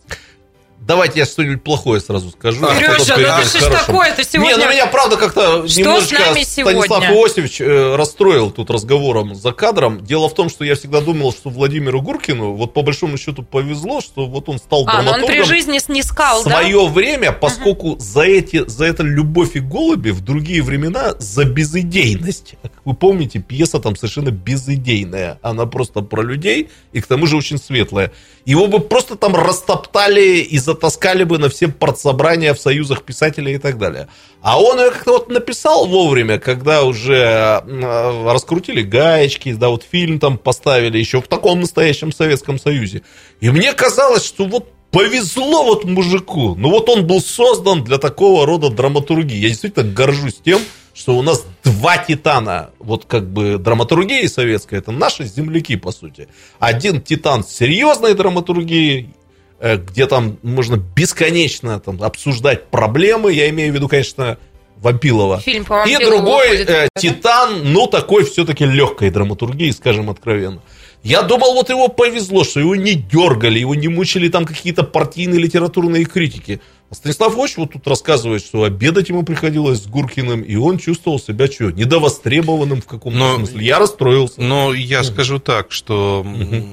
[0.81, 2.65] Давайте я что-нибудь плохое сразу скажу.
[2.65, 4.55] А, Сережа, ну ты что такое-то сегодня?
[4.55, 10.03] Не, ну меня правда как-то немножечко Станислав Иосифович э, расстроил тут разговором за кадром.
[10.03, 14.01] Дело в том, что я всегда думал, что Владимиру Гуркину вот по большому счету повезло,
[14.01, 15.21] что вот он стал а, драматургом.
[15.21, 16.91] А, он при жизни снискал, свое да?
[16.91, 17.99] время, поскольку угу.
[17.99, 22.55] за, эти, за это «Любовь и голуби» в другие времена за безыдейность.
[22.63, 25.37] Как вы помните, пьеса там совершенно безыдейная.
[25.43, 28.11] Она просто про людей и к тому же очень светлая.
[28.45, 33.57] Его бы просто там растоптали и затаскали бы на все партсобрания в союзах писателей и
[33.57, 34.07] так далее.
[34.41, 40.19] А он ее как-то вот написал вовремя, когда уже э, раскрутили гаечки, да, вот фильм
[40.19, 43.03] там поставили еще в таком настоящем Советском Союзе.
[43.39, 46.55] И мне казалось, что вот повезло вот мужику.
[46.55, 49.37] Ну вот он был создан для такого рода драматургии.
[49.37, 50.59] Я действительно горжусь тем,
[50.93, 56.27] что у нас два титана, вот как бы драматургия советская, это наши земляки, по сути.
[56.59, 59.20] Один титан серьезной драматургией, э,
[59.61, 64.37] где там можно бесконечно там, обсуждать проблемы, я имею в виду, конечно,
[64.81, 65.39] Вампилова.
[65.39, 70.61] Фильм по И другой э, Титан, ну, такой все-таки легкой драматургии, скажем откровенно.
[71.03, 75.39] Я думал, вот его повезло, что его не дергали, его не мучили там какие-то партийные
[75.39, 76.61] литературные критики.
[76.93, 81.47] Станислав Ильич вот тут рассказывает, что обедать ему приходилось с Гуркиным, и он чувствовал себя
[81.49, 83.65] что, недовостребованным в каком-то но, смысле.
[83.65, 84.41] Я расстроился.
[84.41, 86.65] Но я скажу так, что угу.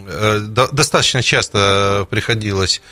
[0.72, 2.82] достаточно часто приходилось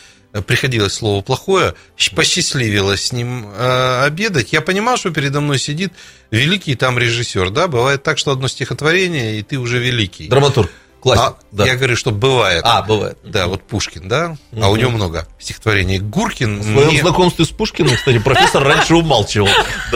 [0.46, 1.74] приходилось слово плохое,
[2.14, 4.52] посчастливилось с ним э, обедать.
[4.52, 5.92] Я понимал, что передо мной сидит
[6.30, 10.28] великий там режиссер, да, бывает так, что одно стихотворение, и ты уже великий.
[10.28, 10.70] Драматург.
[11.06, 11.66] Классик, а, да.
[11.66, 12.62] Я говорю, что бывает.
[12.66, 13.16] А, бывает.
[13.22, 14.64] Да, вот Пушкин, да, угу.
[14.64, 16.00] а у него много стихотворений.
[16.00, 16.58] Гуркин...
[16.58, 17.00] В своем мне...
[17.00, 19.46] знакомстве с Пушкиным, кстати, профессор раньше умалчивал.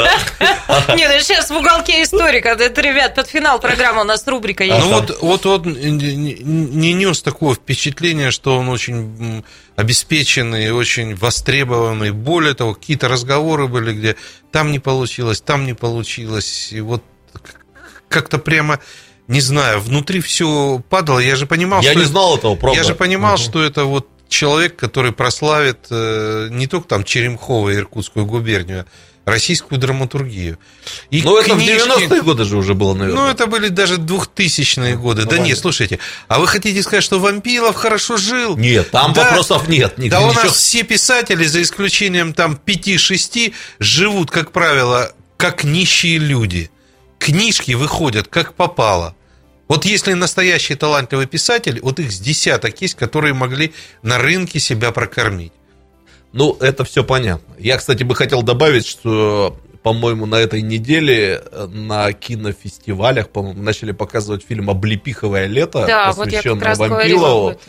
[0.95, 4.79] Нет, ну сейчас в уголке историка, это, ребят, под финал программы у нас рубрика есть.
[4.79, 9.43] Ну вот, вот, вот не нес такого впечатления, что он очень
[9.75, 12.13] обеспеченный, очень востребованный.
[12.13, 14.15] Более того, какие-то разговоры были, где
[14.53, 16.69] там не получилось, там не получилось.
[16.71, 17.03] И вот
[18.09, 18.79] как-то прямо
[19.31, 21.21] не знаю, внутри все падало.
[21.21, 22.01] Я же понимал, я что...
[22.01, 22.77] не знал этого, правда.
[22.77, 23.43] Я же понимал, угу.
[23.43, 28.87] что это вот человек, который прославит э, не только там Черемхово и Иркутскую губернию,
[29.25, 30.59] а российскую драматургию.
[31.11, 33.23] И ну, это в 90-е годы же уже было, наверное.
[33.23, 35.23] Ну, это были даже 2000-е годы.
[35.23, 38.57] Ну, да нет, слушайте, а вы хотите сказать, что Вампилов хорошо жил?
[38.57, 39.97] Нет, там да, вопросов нет.
[39.97, 46.19] Нигде, да у нас все писатели, за исключением там 5-6, живут, как правило, как нищие
[46.19, 46.69] люди.
[47.21, 49.15] Книжки выходят как попало.
[49.71, 54.91] Вот если настоящий талантливый писатель, вот их с десяток есть, которые могли на рынке себя
[54.91, 55.53] прокормить.
[56.33, 57.55] Ну, это все понятно.
[57.57, 64.45] Я, кстати, бы хотел добавить, что, по-моему, на этой неделе на кинофестивалях, по-моему, начали показывать
[64.45, 67.61] фильм «Облепиховое лето», да, посвященное вот Вампилову.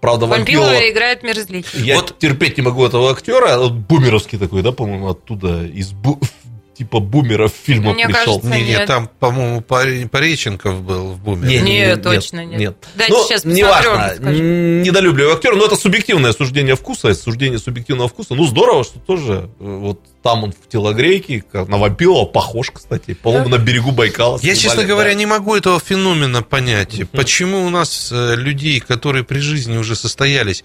[0.00, 1.66] Правда, Вампилова, Вампилова играет мерзлей.
[1.74, 6.18] Я вот терпеть не могу этого актера, бумеровский такой, да, по-моему, оттуда, из бу
[6.80, 8.40] типа бумеров фильма Мне пришел.
[8.40, 8.86] кажется, Не, не, нет.
[8.86, 11.60] там, по-моему, Пореченков был в бумере.
[11.60, 12.58] Не, нет, точно нет.
[12.58, 12.76] нет.
[12.94, 18.08] Дайте Ну, сейчас не посмотрю, важно, недолюбливаю актера, но это субъективное суждение вкуса, суждение субъективного
[18.08, 18.34] вкуса.
[18.34, 23.12] Ну, здорово, что тоже э, вот там он в телогрейке, на вампила, похож, кстати.
[23.12, 24.36] По-моему, на берегу Байкала.
[24.36, 25.16] Я, снимали, честно говоря, да.
[25.16, 27.02] не могу этого феномена понять.
[27.12, 30.64] Почему у нас э, людей, которые при жизни уже состоялись...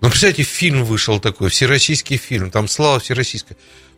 [0.00, 3.56] Ну, представьте, фильм вышел такой, всероссийский фильм, там слава всероссийская.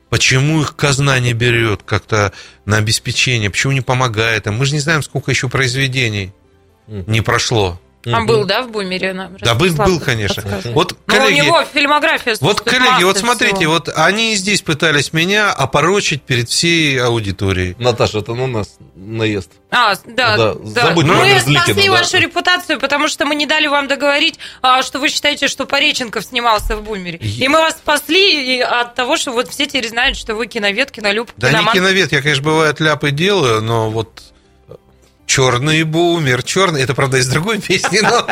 [0.09, 2.33] Почему их казна не берет как-то
[2.65, 3.51] на обеспечение?
[3.51, 4.55] Почему не помогает им?
[4.55, 6.33] Мы же не знаем, сколько еще произведений
[6.87, 7.81] не прошло.
[8.13, 9.13] А был, да, в бумере?
[9.13, 10.43] нам Да, был, был, конечно.
[10.43, 10.73] подскажет.
[10.75, 13.73] Вот, Ну, у коллеги, него фильмография вот, коллеги, вот смотрите, всего.
[13.73, 17.75] вот они и здесь пытались меня опорочить перед всей аудиторией.
[17.79, 19.51] Наташа, это на нас наезд.
[19.71, 20.83] А, да, Да, да.
[20.83, 21.93] забудь мы про Мерзликина, спасли да.
[21.93, 26.25] вашу репутацию, потому что мы не дали вам договорить, а, что вы считаете, что Пореченков
[26.25, 27.19] снимался в «Бумере».
[27.19, 31.31] И мы вас спасли от того, что вот все теперь знают, что вы киновед, кинолюб,
[31.37, 31.75] Да киноман.
[31.75, 34.23] не киновед, я, конечно, бывает ляпы делаю, но вот
[35.27, 38.27] черный бумер, черный, это, правда, из другой песни, но...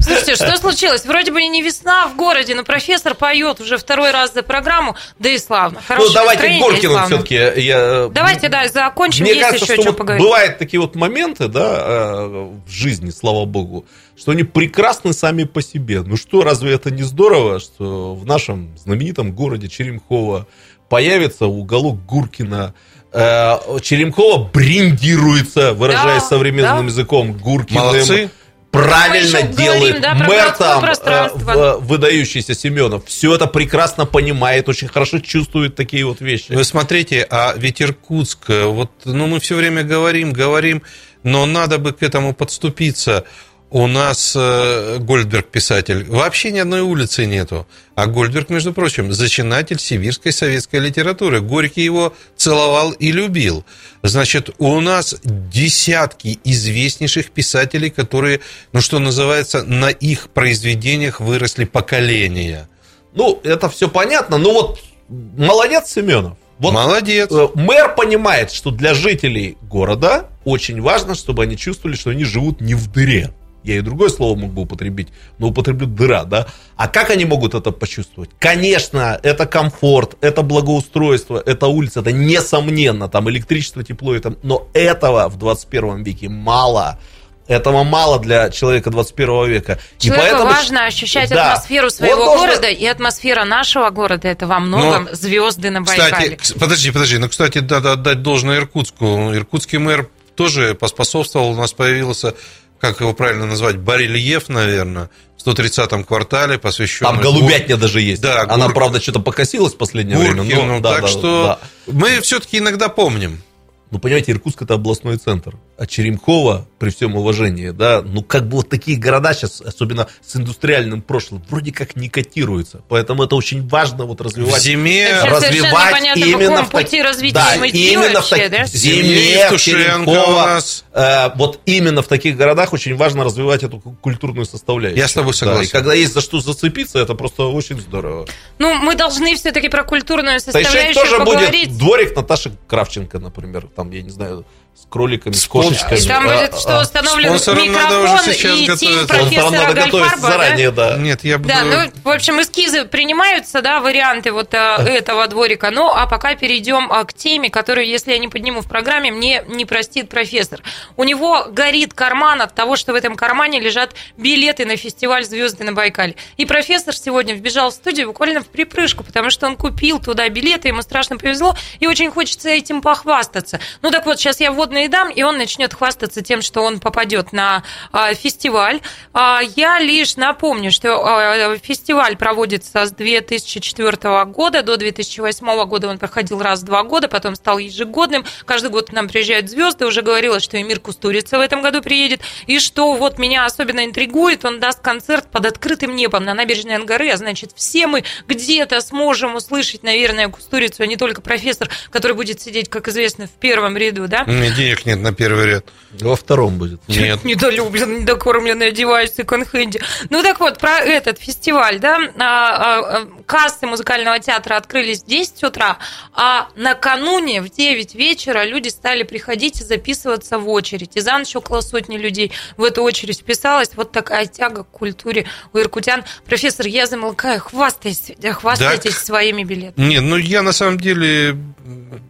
[0.00, 1.04] Слушайте, что случилось?
[1.04, 5.28] Вроде бы не весна в городе, но профессор поет уже второй раз за программу, да
[5.28, 5.80] и славно.
[5.80, 7.60] Ну, Хорошее давайте настроение, и Горкину все-таки.
[7.60, 8.08] Я...
[8.08, 10.24] Давайте, да, закончим, Мне есть кажется, еще что чем вот поговорить.
[10.24, 13.86] бывают такие вот моменты, да, э, в жизни, слава богу,
[14.16, 16.02] что они прекрасны сами по себе.
[16.02, 20.46] Ну что, разве это не здорово, что в нашем знаменитом городе Черемхово
[20.88, 22.74] появится уголок Гуркина,
[23.12, 26.92] Э, Черемхово брендируется, выражаясь Да, современным да.
[26.92, 27.84] языком, Гуркиным.
[27.84, 28.30] Молодцы.
[28.70, 30.00] Правильно делает.
[30.00, 35.74] говорим, да, Мэр там, э, в- выдающийся Семенов, все это прекрасно понимает, очень хорошо чувствует
[35.74, 36.52] такие вот вещи.
[36.52, 40.82] Вы смотрите, а ведь Иркутск, э, вот, ну, мы все время говорим, говорим,
[41.22, 43.24] но надо бы к этому подступиться.
[43.70, 47.66] У нас э, Гольдберг писатель, вообще ни одной улицы нету.
[47.94, 51.42] А Гольдберг, между прочим, зачинатель сибирской советской литературы.
[51.42, 53.66] Горький его целовал и любил.
[54.02, 58.40] Значит, у нас десятки известнейших писателей, которые,
[58.72, 62.70] ну что называется, на их произведениях выросли поколения.
[63.14, 66.38] Ну, это все понятно, но вот молодец Семенов.
[66.58, 67.30] Вот Молодец.
[67.30, 72.60] э, мэр понимает, что для жителей города очень важно, чтобы они чувствовали, что они живут
[72.60, 73.32] не в дыре.
[73.68, 75.08] Я и другое слово мог бы употребить,
[75.38, 76.46] но употреблю дыра, да?
[76.76, 78.30] А как они могут это почувствовать?
[78.38, 84.68] Конечно, это комфорт, это благоустройство, это улица, это несомненно, там электричество, тепло, и там, но
[84.72, 86.98] этого в 21 веке мало.
[87.46, 89.78] Этого мало для человека 21 века.
[89.98, 91.52] И Человеку поэтому- важно ощущать Да.
[91.52, 96.36] атмосферу Он своего должен- города, и атмосфера нашего города это во многом звезды на Байкале.
[96.36, 97.18] Кстати, кс- подожди, подожди.
[97.18, 99.34] Ну, кстати, надо отдать должное Иркутску.
[99.34, 101.50] Иркутский мэр тоже поспособствовал.
[101.50, 102.34] У нас появился,
[102.80, 107.12] как его правильно назвать, барельеф, наверное, в 130-м квартале, посвященный...
[107.12, 108.22] Там голубятня даже есть.
[108.22, 110.42] Да, Она, Гур- правда, что-то покосилась в последнее время.
[110.42, 110.64] Гуркину.
[110.64, 111.92] но- да, так да, что да.
[111.92, 113.42] мы все-таки иногда помним.
[113.90, 115.54] Ну, понимаете, Иркутск это областной центр.
[115.78, 120.36] А Черемхово, при всем уважении, да, ну, как бы вот такие города сейчас, особенно с
[120.36, 122.82] индустриальным прошлым, вроде как не котируются.
[122.88, 124.62] Поэтому это очень важно вот В развивать.
[124.62, 125.08] зиме...
[125.22, 128.64] Вообще совершенно развивать непонятно, именно в пути развития да, идти именно в, вообще, так- да?
[128.64, 130.84] в зиме, Зиме, в у нас.
[130.92, 134.98] э, вот именно в таких городах очень важно развивать эту ку- культурную составляющую.
[135.00, 135.62] Я с тобой Да, согласен.
[135.68, 138.26] и когда есть за что зацепиться, это просто очень здорово.
[138.58, 141.68] Ну, мы должны все-таки про культурную составляющую тоже поговорить.
[141.70, 144.44] будет дворик Наташи Кравченко, например, там, я не знаю,
[144.78, 145.98] с кроликами, с кошечками.
[145.98, 148.76] И там А, будет, что а, установлен уже микрофон сейчас и готовиться.
[148.76, 150.16] тень профессора Гальфарба, да?
[150.16, 150.96] заранее, да.
[150.96, 151.48] Нет, я буду...
[151.48, 155.70] Да, ну, в общем, эскизы принимаются, да, варианты вот а, этого дворика.
[155.70, 159.44] Ну, а пока перейдем а, к теме, которую, если я не подниму в программе, мне
[159.48, 160.62] не простит профессор.
[160.96, 165.64] У него горит карман от того, что в этом кармане лежат билеты на фестиваль «Звезды
[165.64, 166.14] на Байкале».
[166.36, 170.68] И профессор сегодня вбежал в студию буквально в припрыжку, потому что он купил туда билеты,
[170.68, 173.58] ему страшно повезло, и очень хочется этим похвастаться.
[173.82, 177.32] Ну, так вот, сейчас я вводные дам, и он начнет хвастаться тем, что он попадет
[177.32, 178.80] на а, фестиваль.
[179.14, 185.88] А, я лишь напомню, что а, фестиваль проводится с 2004 года до 2008 года.
[185.88, 188.24] Он проходил раз в два года, потом стал ежегодным.
[188.44, 189.86] Каждый год к нам приезжают звезды.
[189.86, 192.20] Уже говорила, что Эмир Кустурица в этом году приедет.
[192.46, 197.10] И что вот меня особенно интригует, он даст концерт под открытым небом на набережной Ангары.
[197.10, 202.40] А значит, все мы где-то сможем услышать, наверное, Кустурицу, а не только профессор, который будет
[202.40, 204.24] сидеть, как известно, в первом ряду, да?
[204.58, 205.66] Денег нет на первый ряд.
[206.00, 206.80] Во втором будет.
[206.88, 207.24] Нет.
[207.24, 209.80] недолюблен, недокормленный, одеваюсь в секонд-хенде.
[210.10, 215.06] Ну так вот, про этот фестиваль, да, а, а, а, кассы музыкального театра открылись в
[215.06, 215.78] 10 утра,
[216.12, 220.96] а накануне в 9 вечера люди стали приходить и записываться в очередь.
[220.96, 223.70] И за ночь около сотни людей в эту очередь вписалась.
[223.76, 226.04] Вот такая тяга к культуре у иркутян.
[226.26, 229.04] Профессор, я замолкаю, хвастайтесь, хвастайтесь Так.
[229.04, 229.86] своими билетами.
[229.86, 231.36] Нет, ну я на самом деле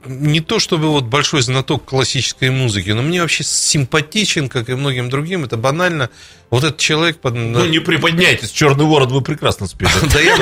[0.06, 5.10] не то чтобы вот большой знаток классической музыки, но мне вообще симпатичен, как и многим
[5.10, 5.44] другим.
[5.44, 6.10] Это банально.
[6.50, 7.18] Вот этот человек...
[7.18, 7.34] Под...
[7.34, 9.90] Ну, не приподняйтесь, «Черный ворон» вы прекрасно спели.
[10.12, 10.36] Да я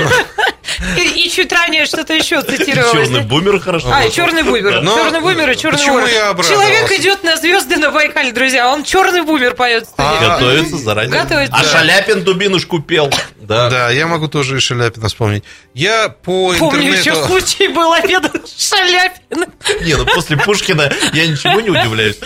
[0.97, 3.09] и, и чуть ранее что-то еще цитировалось.
[3.09, 3.89] Черный бумер хорошо.
[3.93, 4.81] А, черный бумер.
[4.83, 6.45] Но черный бумер и черный ворон.
[6.45, 8.73] Человек идет на звезды на Байкале, друзья.
[8.73, 9.87] Он черный бумер поет.
[9.97, 11.23] А, готовится заранее.
[11.23, 11.57] Готовится.
[11.57, 13.13] А Шаляпин дубинушку пел.
[13.37, 13.71] Да.
[13.71, 15.45] да, я могу тоже и Шаляпина вспомнить.
[15.73, 17.11] Я по Помню, интернету...
[17.11, 18.25] еще случай был обед
[18.59, 19.47] Шаляпина.
[19.83, 22.19] Не, ну после Пушкина я ничего не удивляюсь.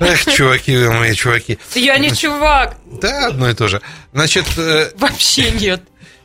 [0.00, 1.58] Эх, чуваки вы мои, чуваки.
[1.74, 2.76] Я не чувак.
[2.84, 3.80] Да, одно и то же.
[4.12, 4.46] Значит...
[4.56, 5.82] Э, Вообще нет.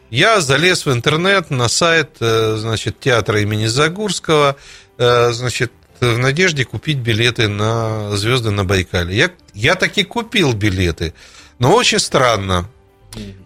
[0.09, 4.55] Я залез в интернет на сайт, э, значит, театра имени Загурского,
[4.97, 9.15] э, значит, в надежде купить билеты на звезды на Байкале.
[9.15, 11.13] Я, я таки купил билеты,
[11.59, 12.69] но очень странно.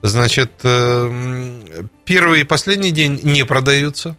[0.01, 4.17] Значит, э, первый и последний день не продаются.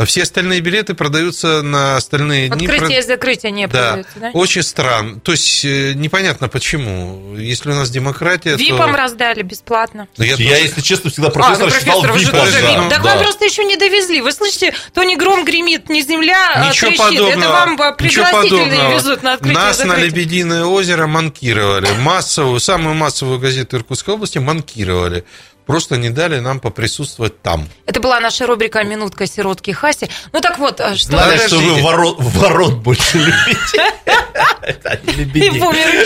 [0.00, 2.66] А все остальные билеты продаются на остальные дни.
[2.66, 3.88] Открытие и закрытие не да.
[3.88, 4.30] продаются, да?
[4.32, 5.20] Очень странно.
[5.20, 7.36] То есть э, непонятно почему.
[7.36, 8.96] Если у нас демократия, Випом то...
[8.96, 10.08] раздали бесплатно.
[10.16, 10.62] Но я, я тоже...
[10.62, 12.32] если честно, всегда профессор, а, ну, считал випом.
[12.32, 12.82] Да.
[12.82, 13.14] Ну, так да.
[13.14, 14.22] вам просто еще не довезли.
[14.22, 17.04] Вы слышите, то не гром гремит, не земля а Ничего трещит.
[17.04, 17.38] Подобного.
[17.38, 21.88] Это вам пригласительные везут на открытие Нас на Лебединое озеро манкировали.
[21.98, 25.26] Массовую, самую массовую газету Иркутской области манкировали
[25.66, 27.68] просто не дали нам поприсутствовать там.
[27.86, 30.08] Это была наша рубрика «Минутка сиротки Хаси».
[30.32, 31.12] Ну так вот, а что...
[31.12, 33.92] Главное, что вы ворот, ворот больше любите.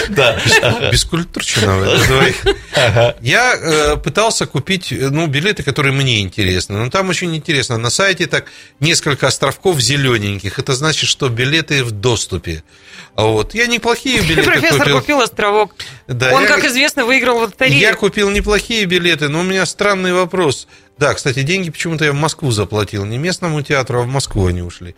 [0.08, 0.38] Да.
[0.90, 1.78] Бескультурчина
[3.20, 6.78] Я э, пытался купить ну, билеты, которые мне интересны.
[6.78, 7.78] Но там очень интересно.
[7.78, 8.46] На сайте так
[8.80, 10.58] несколько островков зелененьких.
[10.58, 12.62] Это значит, что билеты в доступе.
[13.16, 13.54] Вот.
[13.54, 15.00] Я неплохие билеты Профессор купил.
[15.00, 15.74] купил островок.
[16.06, 17.78] Да, Он, я, как известно, выиграл в лотерею.
[17.78, 20.66] Я купил неплохие билеты, но у меня странный вопрос.
[20.98, 23.04] Да, кстати, деньги почему-то я в Москву заплатил.
[23.04, 24.94] Не местному театру, а в Москву они ушли.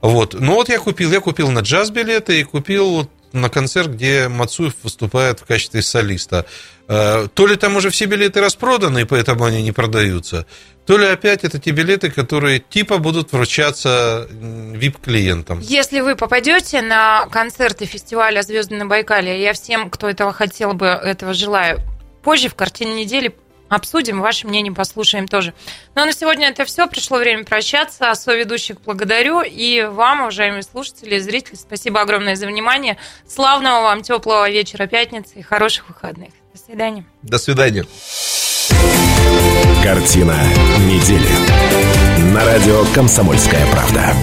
[0.00, 0.34] Вот.
[0.34, 1.10] Ну вот я купил.
[1.10, 3.10] Я купил на джаз билеты и купил вот
[3.40, 6.46] на концерт, где Мацуев выступает в качестве солиста.
[6.88, 10.46] Э, то ли там уже все билеты распроданы, и поэтому они не продаются,
[10.86, 15.60] то ли опять это те билеты, которые типа будут вручаться VIP-клиентам.
[15.60, 20.86] Если вы попадете на концерты фестиваля «Звезды на Байкале», я всем, кто этого хотел бы,
[20.86, 21.80] этого желаю,
[22.22, 23.34] позже в картине недели
[23.68, 25.54] обсудим, ваше мнение послушаем тоже.
[25.94, 26.86] Ну а на сегодня это все.
[26.86, 28.12] Пришло время прощаться.
[28.14, 29.42] Соведущих благодарю.
[29.42, 32.96] И вам, уважаемые слушатели и зрители, спасибо огромное за внимание.
[33.26, 36.30] Славного вам теплого вечера пятницы и хороших выходных.
[36.52, 37.04] До свидания.
[37.22, 37.84] До свидания.
[39.82, 40.36] Картина
[40.86, 41.28] недели.
[42.34, 44.14] На радио «Комсомольская правда».